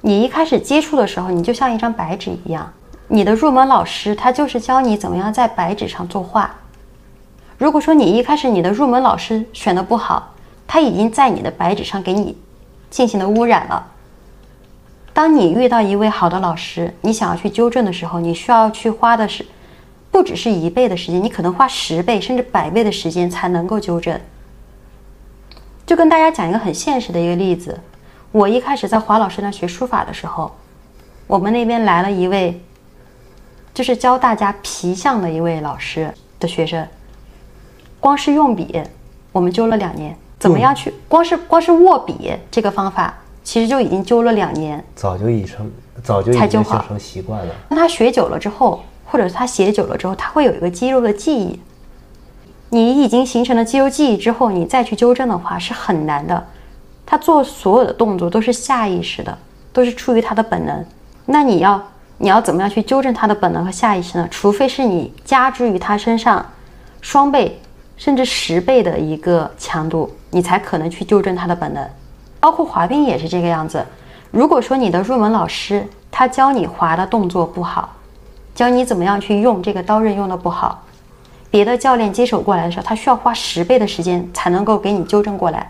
[0.01, 2.69] 你一开始接触的时候，你就像一张白纸一样，
[3.07, 6.53] 你的入门老师他就是教你怎么样在白纸上作画。
[7.57, 10.35] 如果说你一开始你的入门老师选的不好，
[10.67, 12.37] 他已经在你的白纸上给你
[12.91, 13.87] 进行了污染了。
[15.15, 19.47] 当你遇到一位好的老师，你想要去纠正的时候，你需要去花的是。
[20.11, 24.17] 不只是一倍的时间，你可能花十倍甚至百倍的时间才能够纠正。
[25.85, 27.81] 就跟大家讲一个很现实的一个例子，
[28.31, 30.55] 我一开始在华老师那学书法的时候，
[31.27, 32.63] 我们那边来了一位，
[33.75, 36.87] 就是教大家皮相的一位老师的学生，
[37.99, 38.81] 光是用笔，
[39.33, 40.17] 我们纠了两年。
[40.39, 40.95] 怎么样去？
[41.09, 43.13] 光是光是握笔这个方法，
[43.45, 44.85] 其实就已经纠了两年。
[44.97, 45.71] 早就已成，
[46.03, 47.55] 早就已经形成习惯了。
[47.69, 48.83] 那他学久了之后。
[49.07, 51.61] 或者他写久了之后，他会有一个肌肉的记忆。
[52.71, 56.45] 你已经形成了肌肉记忆之后，你再去纠正的话是很难的。
[57.07, 59.39] 他做所有的动作都是下意识的，
[59.73, 60.85] 都是出于他的本能。
[61.27, 61.81] 那你要
[62.19, 64.27] 你要怎么样去纠正他的本能和下意识呢？
[64.33, 66.45] 除非是你加之于他身上
[67.01, 67.61] 双倍
[67.97, 71.89] 甚至十倍的一个强度，你才可能去纠正他的本能。
[72.45, 73.83] 包括滑冰也是这个样子。
[74.31, 77.97] 如果说你的入门老师他教你滑的动作不好，
[78.55, 80.83] 教你怎么样去用这个刀刃用的不好，
[81.51, 85.67] 别的教练接手过来的时候，他需要花十倍的时间才能够给你纠正过来。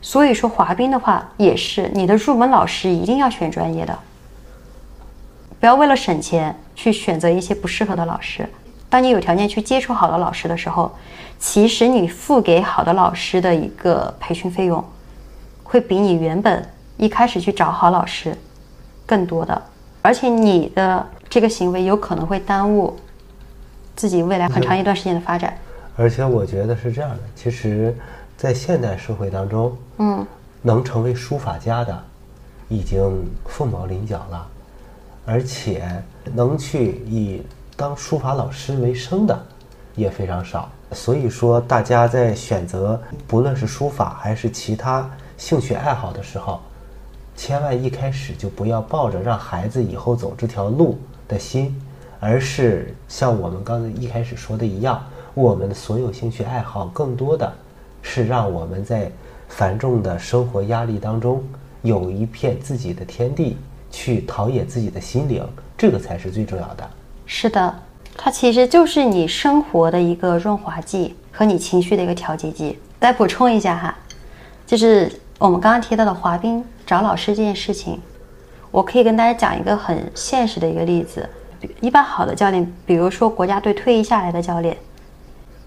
[0.00, 3.98] 所以说滑冰的话也是，你的入门老师一定要选专业的，
[5.60, 8.48] 不要为了省钱去选择一些不适合的老师。
[8.88, 10.90] 当你有条件去接触好的老师的时候，
[11.38, 14.82] 其实你付给好的老师的一个培训费用，
[15.72, 16.62] 会比你原本
[16.98, 18.36] 一开始去找好老师
[19.06, 19.62] 更多的。
[20.02, 22.94] 而且你的这个行为有可能会耽误
[23.96, 25.56] 自己未来很长一段时间的发展。
[25.96, 27.96] 而且我觉得是这样的，其实，
[28.36, 30.26] 在现代社会当中，嗯，
[30.60, 31.98] 能成为书法家的
[32.68, 34.46] 已经凤毛麟角了，
[35.24, 35.82] 而且
[36.34, 37.42] 能去以
[37.78, 39.42] 当书法老师为生的
[39.94, 40.70] 也非常少。
[40.92, 46.60] 所以说，大家在选择不论是书法还是其他兴趣爱好的时候。
[47.34, 51.74] 千万一开始就不要抱着让孩子以后走这条路的心，
[52.20, 55.02] 而是像我们刚才一开始说的一样，
[55.32, 57.50] 我们的所有兴趣爱好更多的
[58.02, 59.10] 是让我们在
[59.48, 61.42] 繁重的生活压力当中
[61.80, 63.56] 有一片自己的天地，
[63.90, 65.42] 去陶冶自己的心灵，
[65.76, 66.88] 这个才是最重要的。
[67.24, 67.74] 是的，
[68.14, 72.78] 它其实就是你生活的一个润滑剂和你情绪的一个调节剂。
[73.00, 73.98] 再补充一下哈，
[74.66, 75.10] 就是
[75.42, 76.64] 我们刚刚提到的滑冰。
[76.86, 77.98] 找老师这件事情，
[78.70, 81.28] 我可以跟大家讲一个很现实的一个例子。
[81.80, 84.76] 一般好的教练，比如说国家队退役下来的教练，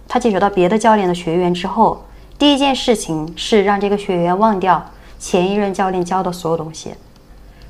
[0.07, 2.01] 他接触到别的教练的学员之后，
[2.37, 4.81] 第一件事情是让这个学员忘掉
[5.19, 6.93] 前一任教练教的所有东西，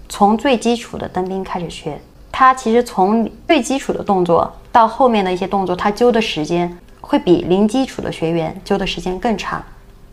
[0.07, 1.99] 从最基础的蹬冰开始学。
[2.31, 9.63] 他其实从最基础的动作到后面的一些动作，他揪的时间会比零基础的学员揪的时间更长。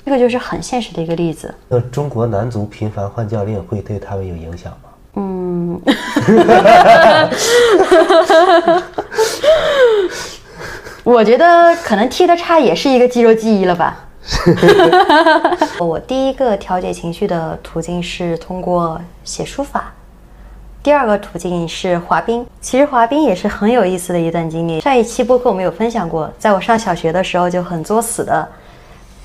[0.05, 1.55] 这个就是很现实的一个例子。
[1.69, 4.79] 那中国男足频繁换教练会对他们有影响吗？
[5.15, 5.81] 嗯，
[11.05, 14.07] 我觉得可能踢得差也是一个肌肉记忆了吧。
[15.79, 19.93] 我第一个调节情绪的途径是通过写书法。
[20.83, 24.81] 第二个途径是滑冰，其实滑冰也是很有意思的一段经历。
[24.81, 28.49] 上一期播客我们有分享过，在我上小学的时候就很作死的，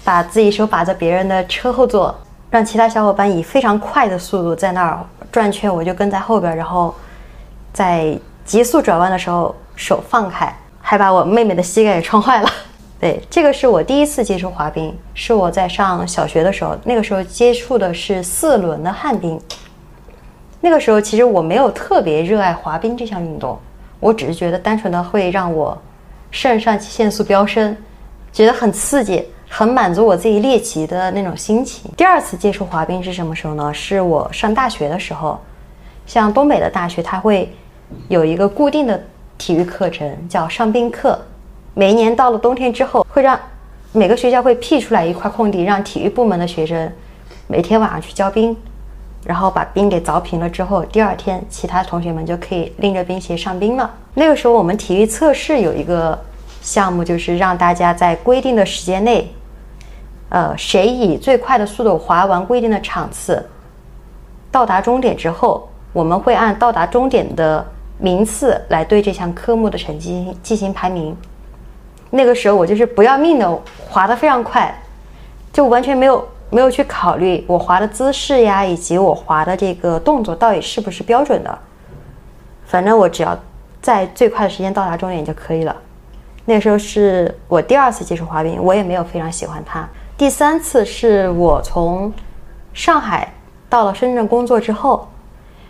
[0.07, 2.17] 把自己手把在别人的车后座，
[2.49, 6.95] 让其他小伙伴以非常快的速度在那儿转圈，我就跟在后边，然后
[7.73, 12.49] 在急速转弯的时候手放开，还把我妹妹的膝盖给撞坏了。
[13.01, 19.37] 对，这个是我第一次接触滑冰，是我在上小学的时候，那个时候接触的是四轮的旱冰。
[20.61, 23.59] 那个时候其实我没有特别热爱滑冰这项运动，
[23.99, 25.77] 我只是觉得单纯的会让我
[26.31, 27.75] 肾上腺素飙升，
[28.31, 31.89] 觉得很刺激，很满足我自己猎奇的那种心情。
[31.95, 33.73] 第二次接触滑冰是什么时候呢？
[33.73, 35.39] 是我上大学的时候，
[36.05, 37.51] 像东北的大学，它会
[38.07, 39.01] 有一个固定的
[39.37, 41.19] 体育课程叫上冰课，
[41.73, 43.39] 每一年到了冬天之后，会让
[43.93, 46.91] 每个学校会辟出来一块空地，让体育部门的学生
[47.47, 48.55] 每天晚上去教冰。
[49.25, 53.93] 然后把冰给凿平了之后，第二天其他同学们就可以拎着冰鞋上冰了。
[54.13, 56.17] 那个时候我们体育测试有一个
[56.61, 59.29] 项目，就是让大家在规定的时间内，
[60.29, 63.45] 呃，谁以最快的速度滑完规定的场次，
[64.51, 67.65] 到达终点之后，我们会按到达终点的
[67.97, 71.15] 名次来对这项科目的成绩进行排名。
[72.09, 74.73] 那个时候我就是不要命的滑得非常快，
[75.51, 76.27] 就完全没有。
[76.49, 81.59] 没有去考虑我滑的姿势呀，以及我滑的这个动作到底是不是标准的。
[82.65, 83.37] 反正我只要
[83.81, 85.75] 在最快的时间到达终点就可以了。
[86.45, 89.85] 那时候是我第二次接触滑冰，我也没有非常喜欢它。
[90.17, 92.11] 第三次是我从
[92.73, 93.31] 上海
[93.69, 95.07] 到了深圳工作之后，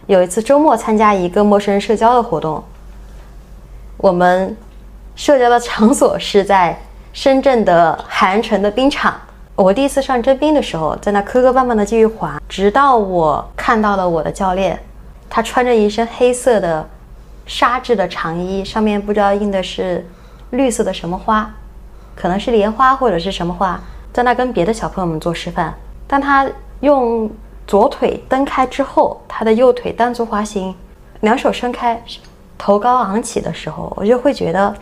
[0.05, 2.63] 有一次周末参加一个陌生人社交的活动，
[3.97, 4.55] 我们
[5.17, 6.79] 社交的场所是在
[7.11, 9.19] 深圳的海岸城的冰场。
[9.53, 14.79] 我第一次上真冰的时候，在那磕磕绊绊的继续滑，直到我看到了我的教练，
[15.29, 16.87] 他穿着一身黑色的
[17.45, 20.07] 纱质的长衣，上面不知道印的是
[20.51, 21.53] 绿色的什么花，
[22.15, 23.77] 可能是莲花或者是什么花，
[24.13, 25.73] 在那跟别的小朋友们做示范。
[26.07, 26.47] 当他
[26.81, 27.29] 用
[27.65, 30.73] 左腿蹬开之后，他的右腿单足滑行，
[31.21, 32.01] 两手伸开，
[32.57, 34.73] 头高昂起的时候，我就会觉得，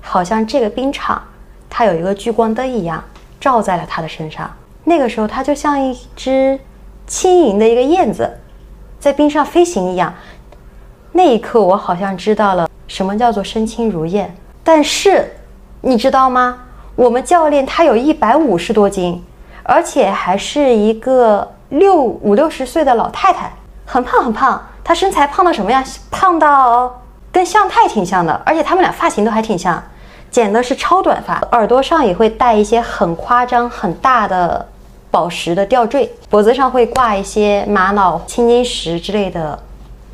[0.00, 1.22] 好像这个冰场
[1.68, 3.02] 它有一个聚光灯一样。
[3.38, 4.50] 照在了他的身上。
[4.82, 6.58] 那个时候，他就像一只
[7.06, 8.28] 轻盈的一个燕子，
[8.98, 10.12] 在冰上飞行一样。
[11.12, 14.34] 那一刻，我好像知道了什么叫做身轻如燕。
[14.64, 15.30] 但是，
[15.82, 16.58] 你知道吗？
[16.96, 19.22] 我们教练他有一百五十多斤，
[19.62, 23.52] 而且还是一个六五六十岁的老太太，
[23.84, 24.60] 很胖很胖。
[24.82, 25.84] 她身材胖到什么样？
[26.10, 29.82] 胖到跟向太挺像的，而且他们俩发型都还挺像。
[30.30, 34.66] 剪的是超短发，耳朵上也会戴一些很夸张、很大的
[35.10, 39.58] 宝石的吊坠，脖子上会挂一些玛瑙、青金石之类的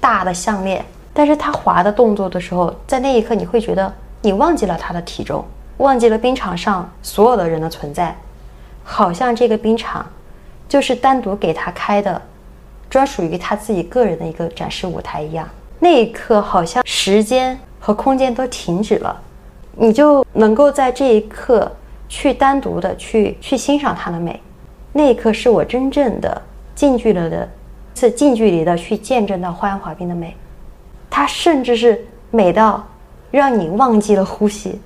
[0.01, 0.85] 大的项链。
[1.15, 5.45] 但是他滑的动作的时候，在那一刻你会觉得你忘记了他的体重，
[5.83, 8.17] 忘记了冰场上所有的人的存在，
[8.85, 10.07] 好像这个冰场
[10.69, 12.23] 就是单独给他开的，
[12.89, 15.49] 专属于他自己个人的一个展示舞台一样。
[15.81, 19.21] 那一刻，好像时间和空间都停止了。
[19.75, 21.71] 你就能够在这一刻
[22.09, 24.41] 去单独的去去欣赏它的美，
[24.93, 26.41] 那一刻是我真正的
[26.77, 27.49] 近距离的，
[27.97, 30.37] 是近距离的去见证到花样滑冰的美，
[31.11, 32.87] 它甚至是美到
[33.33, 34.79] 让你忘记了呼吸，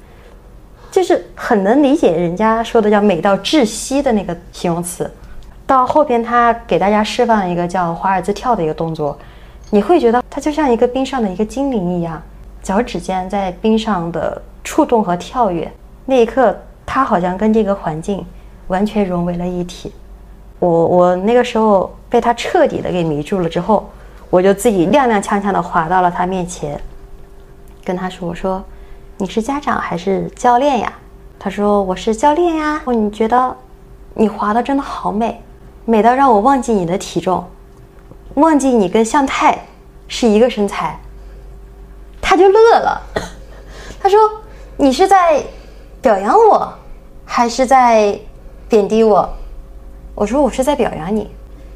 [0.96, 5.10] 就是很能理解人家说的叫美到窒息的那个形容词。
[5.66, 9.18] 到后边他给大家示范了一个叫华尔兹跳的一个动作，
[9.70, 12.22] 你会觉得它就像一个冰上的一个精灵一样，
[12.62, 14.42] 脚趾尖在冰上的。
[14.68, 15.70] 触动和跳跃，
[16.06, 16.52] 那一刻，
[16.84, 18.26] 他好像跟这个环境
[18.66, 19.92] 完全融为了一体。
[20.58, 23.88] 我我那个时候被他彻底的给迷住了之后，
[24.28, 26.80] 我就自己踉踉跄跄的滑到了他面前，
[27.84, 28.60] 跟他说：“我说，
[29.18, 30.92] 你是家长还是教练呀？”
[31.38, 33.56] 他说：“我是教练呀。”你觉得
[34.14, 35.42] 你滑的真的好美，
[35.84, 37.44] 美到让我忘记你的体重，
[38.34, 39.58] 忘记你跟向太
[40.08, 40.98] 是一个身材。
[42.20, 43.02] 他就乐了，
[44.00, 44.18] 他说。
[44.78, 45.42] 你是在
[46.02, 46.70] 表扬我，
[47.24, 48.20] 还是在
[48.68, 49.26] 贬低我？
[50.14, 51.30] 我说我是在表扬你。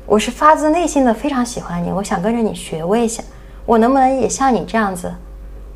[0.04, 3.24] 我是发自内心的非常喜欢你，我想跟着你学，我也想，
[3.64, 5.10] 我能不能也像你这样子，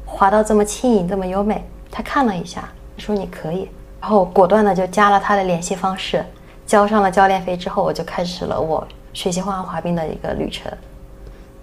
[0.05, 1.65] 滑到这么轻盈，这么优美？
[1.91, 3.69] 他看了一下，说你可以，
[4.01, 6.25] 然后果断的就加了他的联系方式，
[6.67, 10.71] 交上了教练费之后，我就开始了我学习花样滑冰的一个旅程。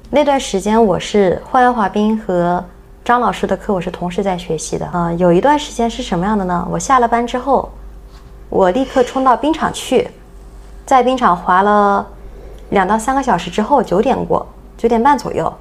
[0.10, 2.64] 那段时间我是花样滑冰和
[3.04, 5.12] 张老师的课，我是同时在学习的啊。
[5.14, 6.68] 有一段时间是什么样的呢？
[6.70, 7.70] 我下了班之后，
[8.50, 10.10] 我立刻冲到冰场去，
[10.86, 12.06] 在冰场滑了
[12.70, 14.46] 两到三个小时之后，九点过，
[14.78, 15.54] 九点半左右，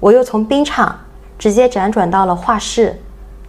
[0.00, 0.98] 我又从冰场
[1.38, 3.00] 直接辗转到了画室。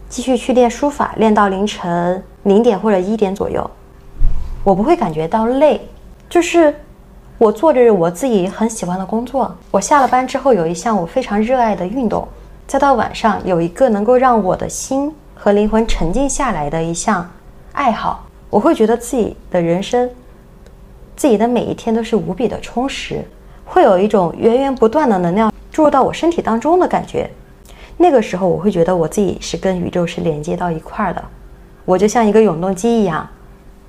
[0.07, 3.69] 继续去练书法，练到凌晨零点或者一点左右，
[4.63, 5.79] 我不会感觉到累，
[6.27, 6.73] 就是
[7.37, 9.55] 我做着我自己很喜欢的工作。
[9.69, 12.27] 我下了班之后有一项我非常热爱的运动，
[12.65, 17.29] 再到晚上有一个能够让我的心和灵魂沉静下来的一项
[17.73, 20.09] 爱好，我会觉得自己的人生，
[21.15, 23.23] 自己的每一天都是无比的充实，
[23.63, 27.29] 会有一种源源不断的能量注入到我身体当中的感觉。
[28.01, 31.21] 那个时候，我会觉得我自己是跟宇宙是连接到一块儿的，
[31.83, 33.27] 我就像一个永动机一样，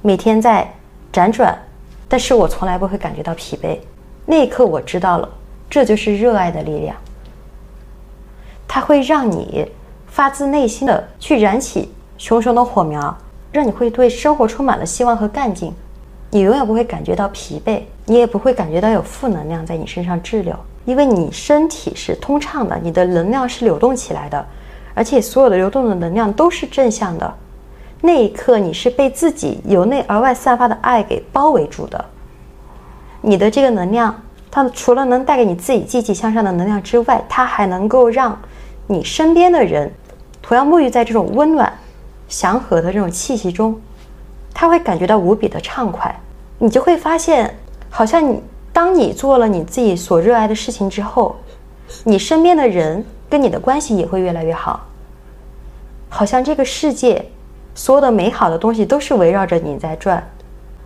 [0.03, 0.69] 每天在
[1.13, 1.57] 辗转，
[2.09, 3.79] 但是我从来不会感觉到疲惫。
[4.27, 5.29] 那一刻，我知道了，
[5.71, 6.97] 这就是热爱的力量。
[8.67, 9.65] 它会让你
[10.09, 11.89] 发自内心的去燃起
[12.19, 13.17] 熊熊的火苗，
[13.53, 15.73] 让你会对生活充满了希望和干劲。
[16.33, 20.57] 你永远不会感觉到疲惫，你也不会感觉到有负能量在你身上滞留。
[20.87, 24.45] 因为你身体是通畅的，你的能量是流动起来的，
[24.95, 27.35] 而且所有的流动的能量都是正向的。
[28.01, 32.03] 那一刻，你是被自己由内而外散发的爱给包围住的。
[33.20, 38.37] 你的这个能量，它除了能带给你自己积极向上的能量之外，它还能够让
[38.87, 39.93] 你身边的人
[40.41, 41.70] 同样沐浴在这种温暖、
[42.26, 43.78] 祥和的这种气息中，
[44.55, 46.18] 他会感觉到无比的畅快。
[46.59, 47.55] 你就会发现，
[47.91, 48.43] 好像你。
[48.73, 51.37] 当你做了你自己所热爱的事情之后，
[52.05, 54.87] 你身边的人跟你的关系也会越来越好。
[56.09, 57.25] 好像这个世界
[57.75, 60.23] 所有的美好的东西都是围绕着你在转，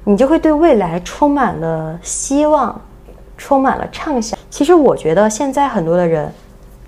[0.04, 2.80] 你就会对未来充满了希望，
[3.36, 4.38] 充满了畅想。
[4.50, 6.32] 其实我觉得现在很多的人，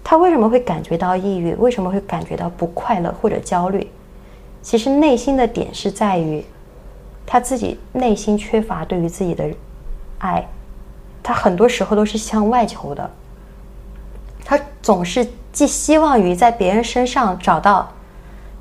[0.03, 1.55] 他为什么会感觉到抑郁？
[1.57, 3.89] 为什么会感觉到不快乐或者焦虑？
[4.63, 6.45] 其实内心的点是在于
[7.25, 9.49] 他自己内心缺乏对于自己的
[10.19, 10.47] 爱。
[11.27, 13.11] 他很多时候都是向外求的，
[14.45, 17.91] 他总是寄希望于在别人身上找到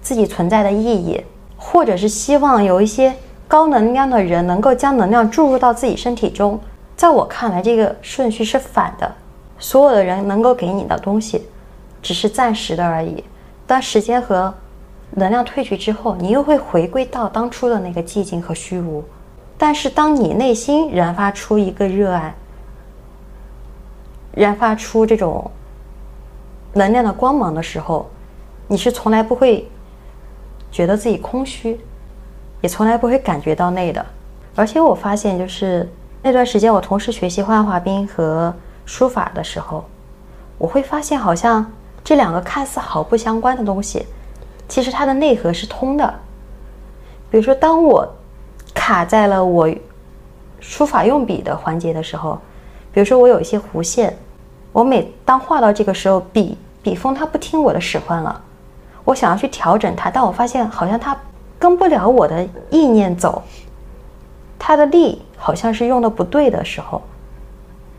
[0.02, 1.24] 自己存在的意义，
[1.56, 3.14] 或者是希望有一些
[3.48, 6.60] 高能量的人能够将能量注入到自己身体中。
[6.96, 9.14] 在我看来，这个顺序是反的。
[9.60, 11.46] 所有的人能够给你的东西，
[12.02, 13.24] 只是暂时的而已。
[13.68, 14.52] 当时间和
[15.12, 19.04] 能量褪去之后，你又会回归到当初的那个寂静和虚无。
[19.56, 22.34] 但是，当你内心燃发出一个热爱，
[24.36, 25.50] 燃发出这种
[26.74, 28.06] 能量的光芒的时候，
[28.68, 29.66] 你是从来不会
[30.70, 31.80] 觉得自己空虚，
[32.60, 34.06] 也从来不会感觉到累的。
[34.56, 35.90] 而且我发现，就是
[36.22, 38.54] 那段时间我同时学习花样滑冰和
[38.86, 39.86] 书法的时候，
[40.58, 41.66] 我会发现，好像
[42.04, 44.06] 这两个看似毫不相关的东西，
[44.68, 46.14] 其实它的内核是通的。
[47.32, 48.06] 比如说，当我
[48.74, 49.74] 卡在了我
[50.60, 52.38] 书法用笔的环节的时候，
[52.92, 54.14] 比如说我有一些弧线。
[54.76, 58.42] 我每当画到这个时候，笔笔锋它不听我的使唤了，
[59.06, 61.18] 我想要去调整它，但我发现好像它
[61.58, 63.42] 跟不了我的意念走，
[64.60, 67.02] 它的力好像是用的不对的时候，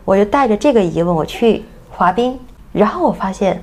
[0.05, 2.39] 我就带着这个疑问我去滑冰，
[2.71, 3.59] 然后我发现，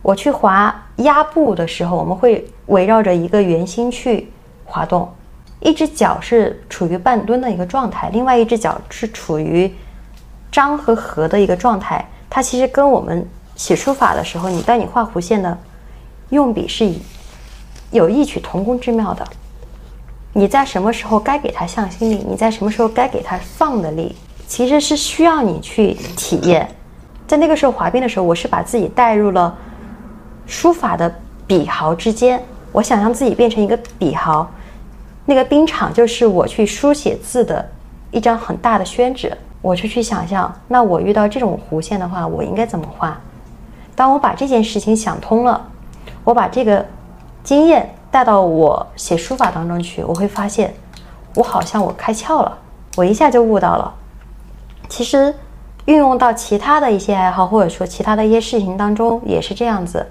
[0.00, 4.30] 我去滑压步的时候，我们会围绕着一个圆心去
[4.64, 5.12] 滑动，
[5.58, 9.74] 一只脚是处于半蹲的一个状态，另外一只脚是处于
[10.52, 12.08] 张和合的一个状态。
[12.34, 13.24] 它其实跟我们
[13.54, 15.56] 写书法的时候，你当你画弧线的
[16.30, 17.00] 用笔是以
[17.92, 19.24] 有异曲同工之妙的。
[20.32, 24.16] 你在什么时候该给它向心力，你在什么时候该给它放的力，
[24.48, 26.68] 其实是需要你去体验。
[27.24, 29.56] 在那个时候滑冰的时候，我是把自己带入了
[30.44, 31.14] 书法的
[31.46, 34.50] 笔毫之间，我想象自己变成一个笔毫，
[35.24, 37.64] 那个冰场就是我去书写字的
[38.10, 39.32] 一张很大的宣纸。
[39.64, 43.18] 我就去想象，那我遇到这种弧线的话，我应该怎么画？
[43.96, 45.68] 当我把这件事情想通了，
[46.22, 46.84] 我把这个
[47.42, 50.74] 经验带到我写书法当中去，我会发现，
[51.34, 52.58] 我好像我开窍了，
[52.94, 53.94] 我一下就悟到了。
[54.86, 55.34] 其实
[55.86, 60.06] 运用到其他的一些爱好，或者说其他的一些事情当中也是这样子。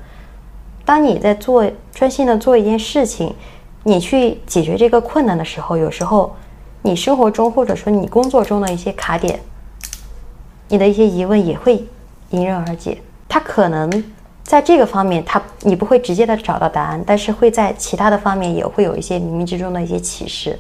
[0.84, 3.36] 当你在做专心的做一件事情，
[3.84, 6.36] 你去解决这个困难的时候，有时候。
[6.84, 9.40] 你生活中或者说你工作中的一些卡点，
[10.68, 11.84] 你的一些疑问也会
[12.32, 12.98] 迎刃而解。
[13.28, 14.04] 他可能
[14.44, 20.60] 在这个方面，他你不会直接的找到答案，但是会在其他的方面也会有一些冥冥之中的一些启示。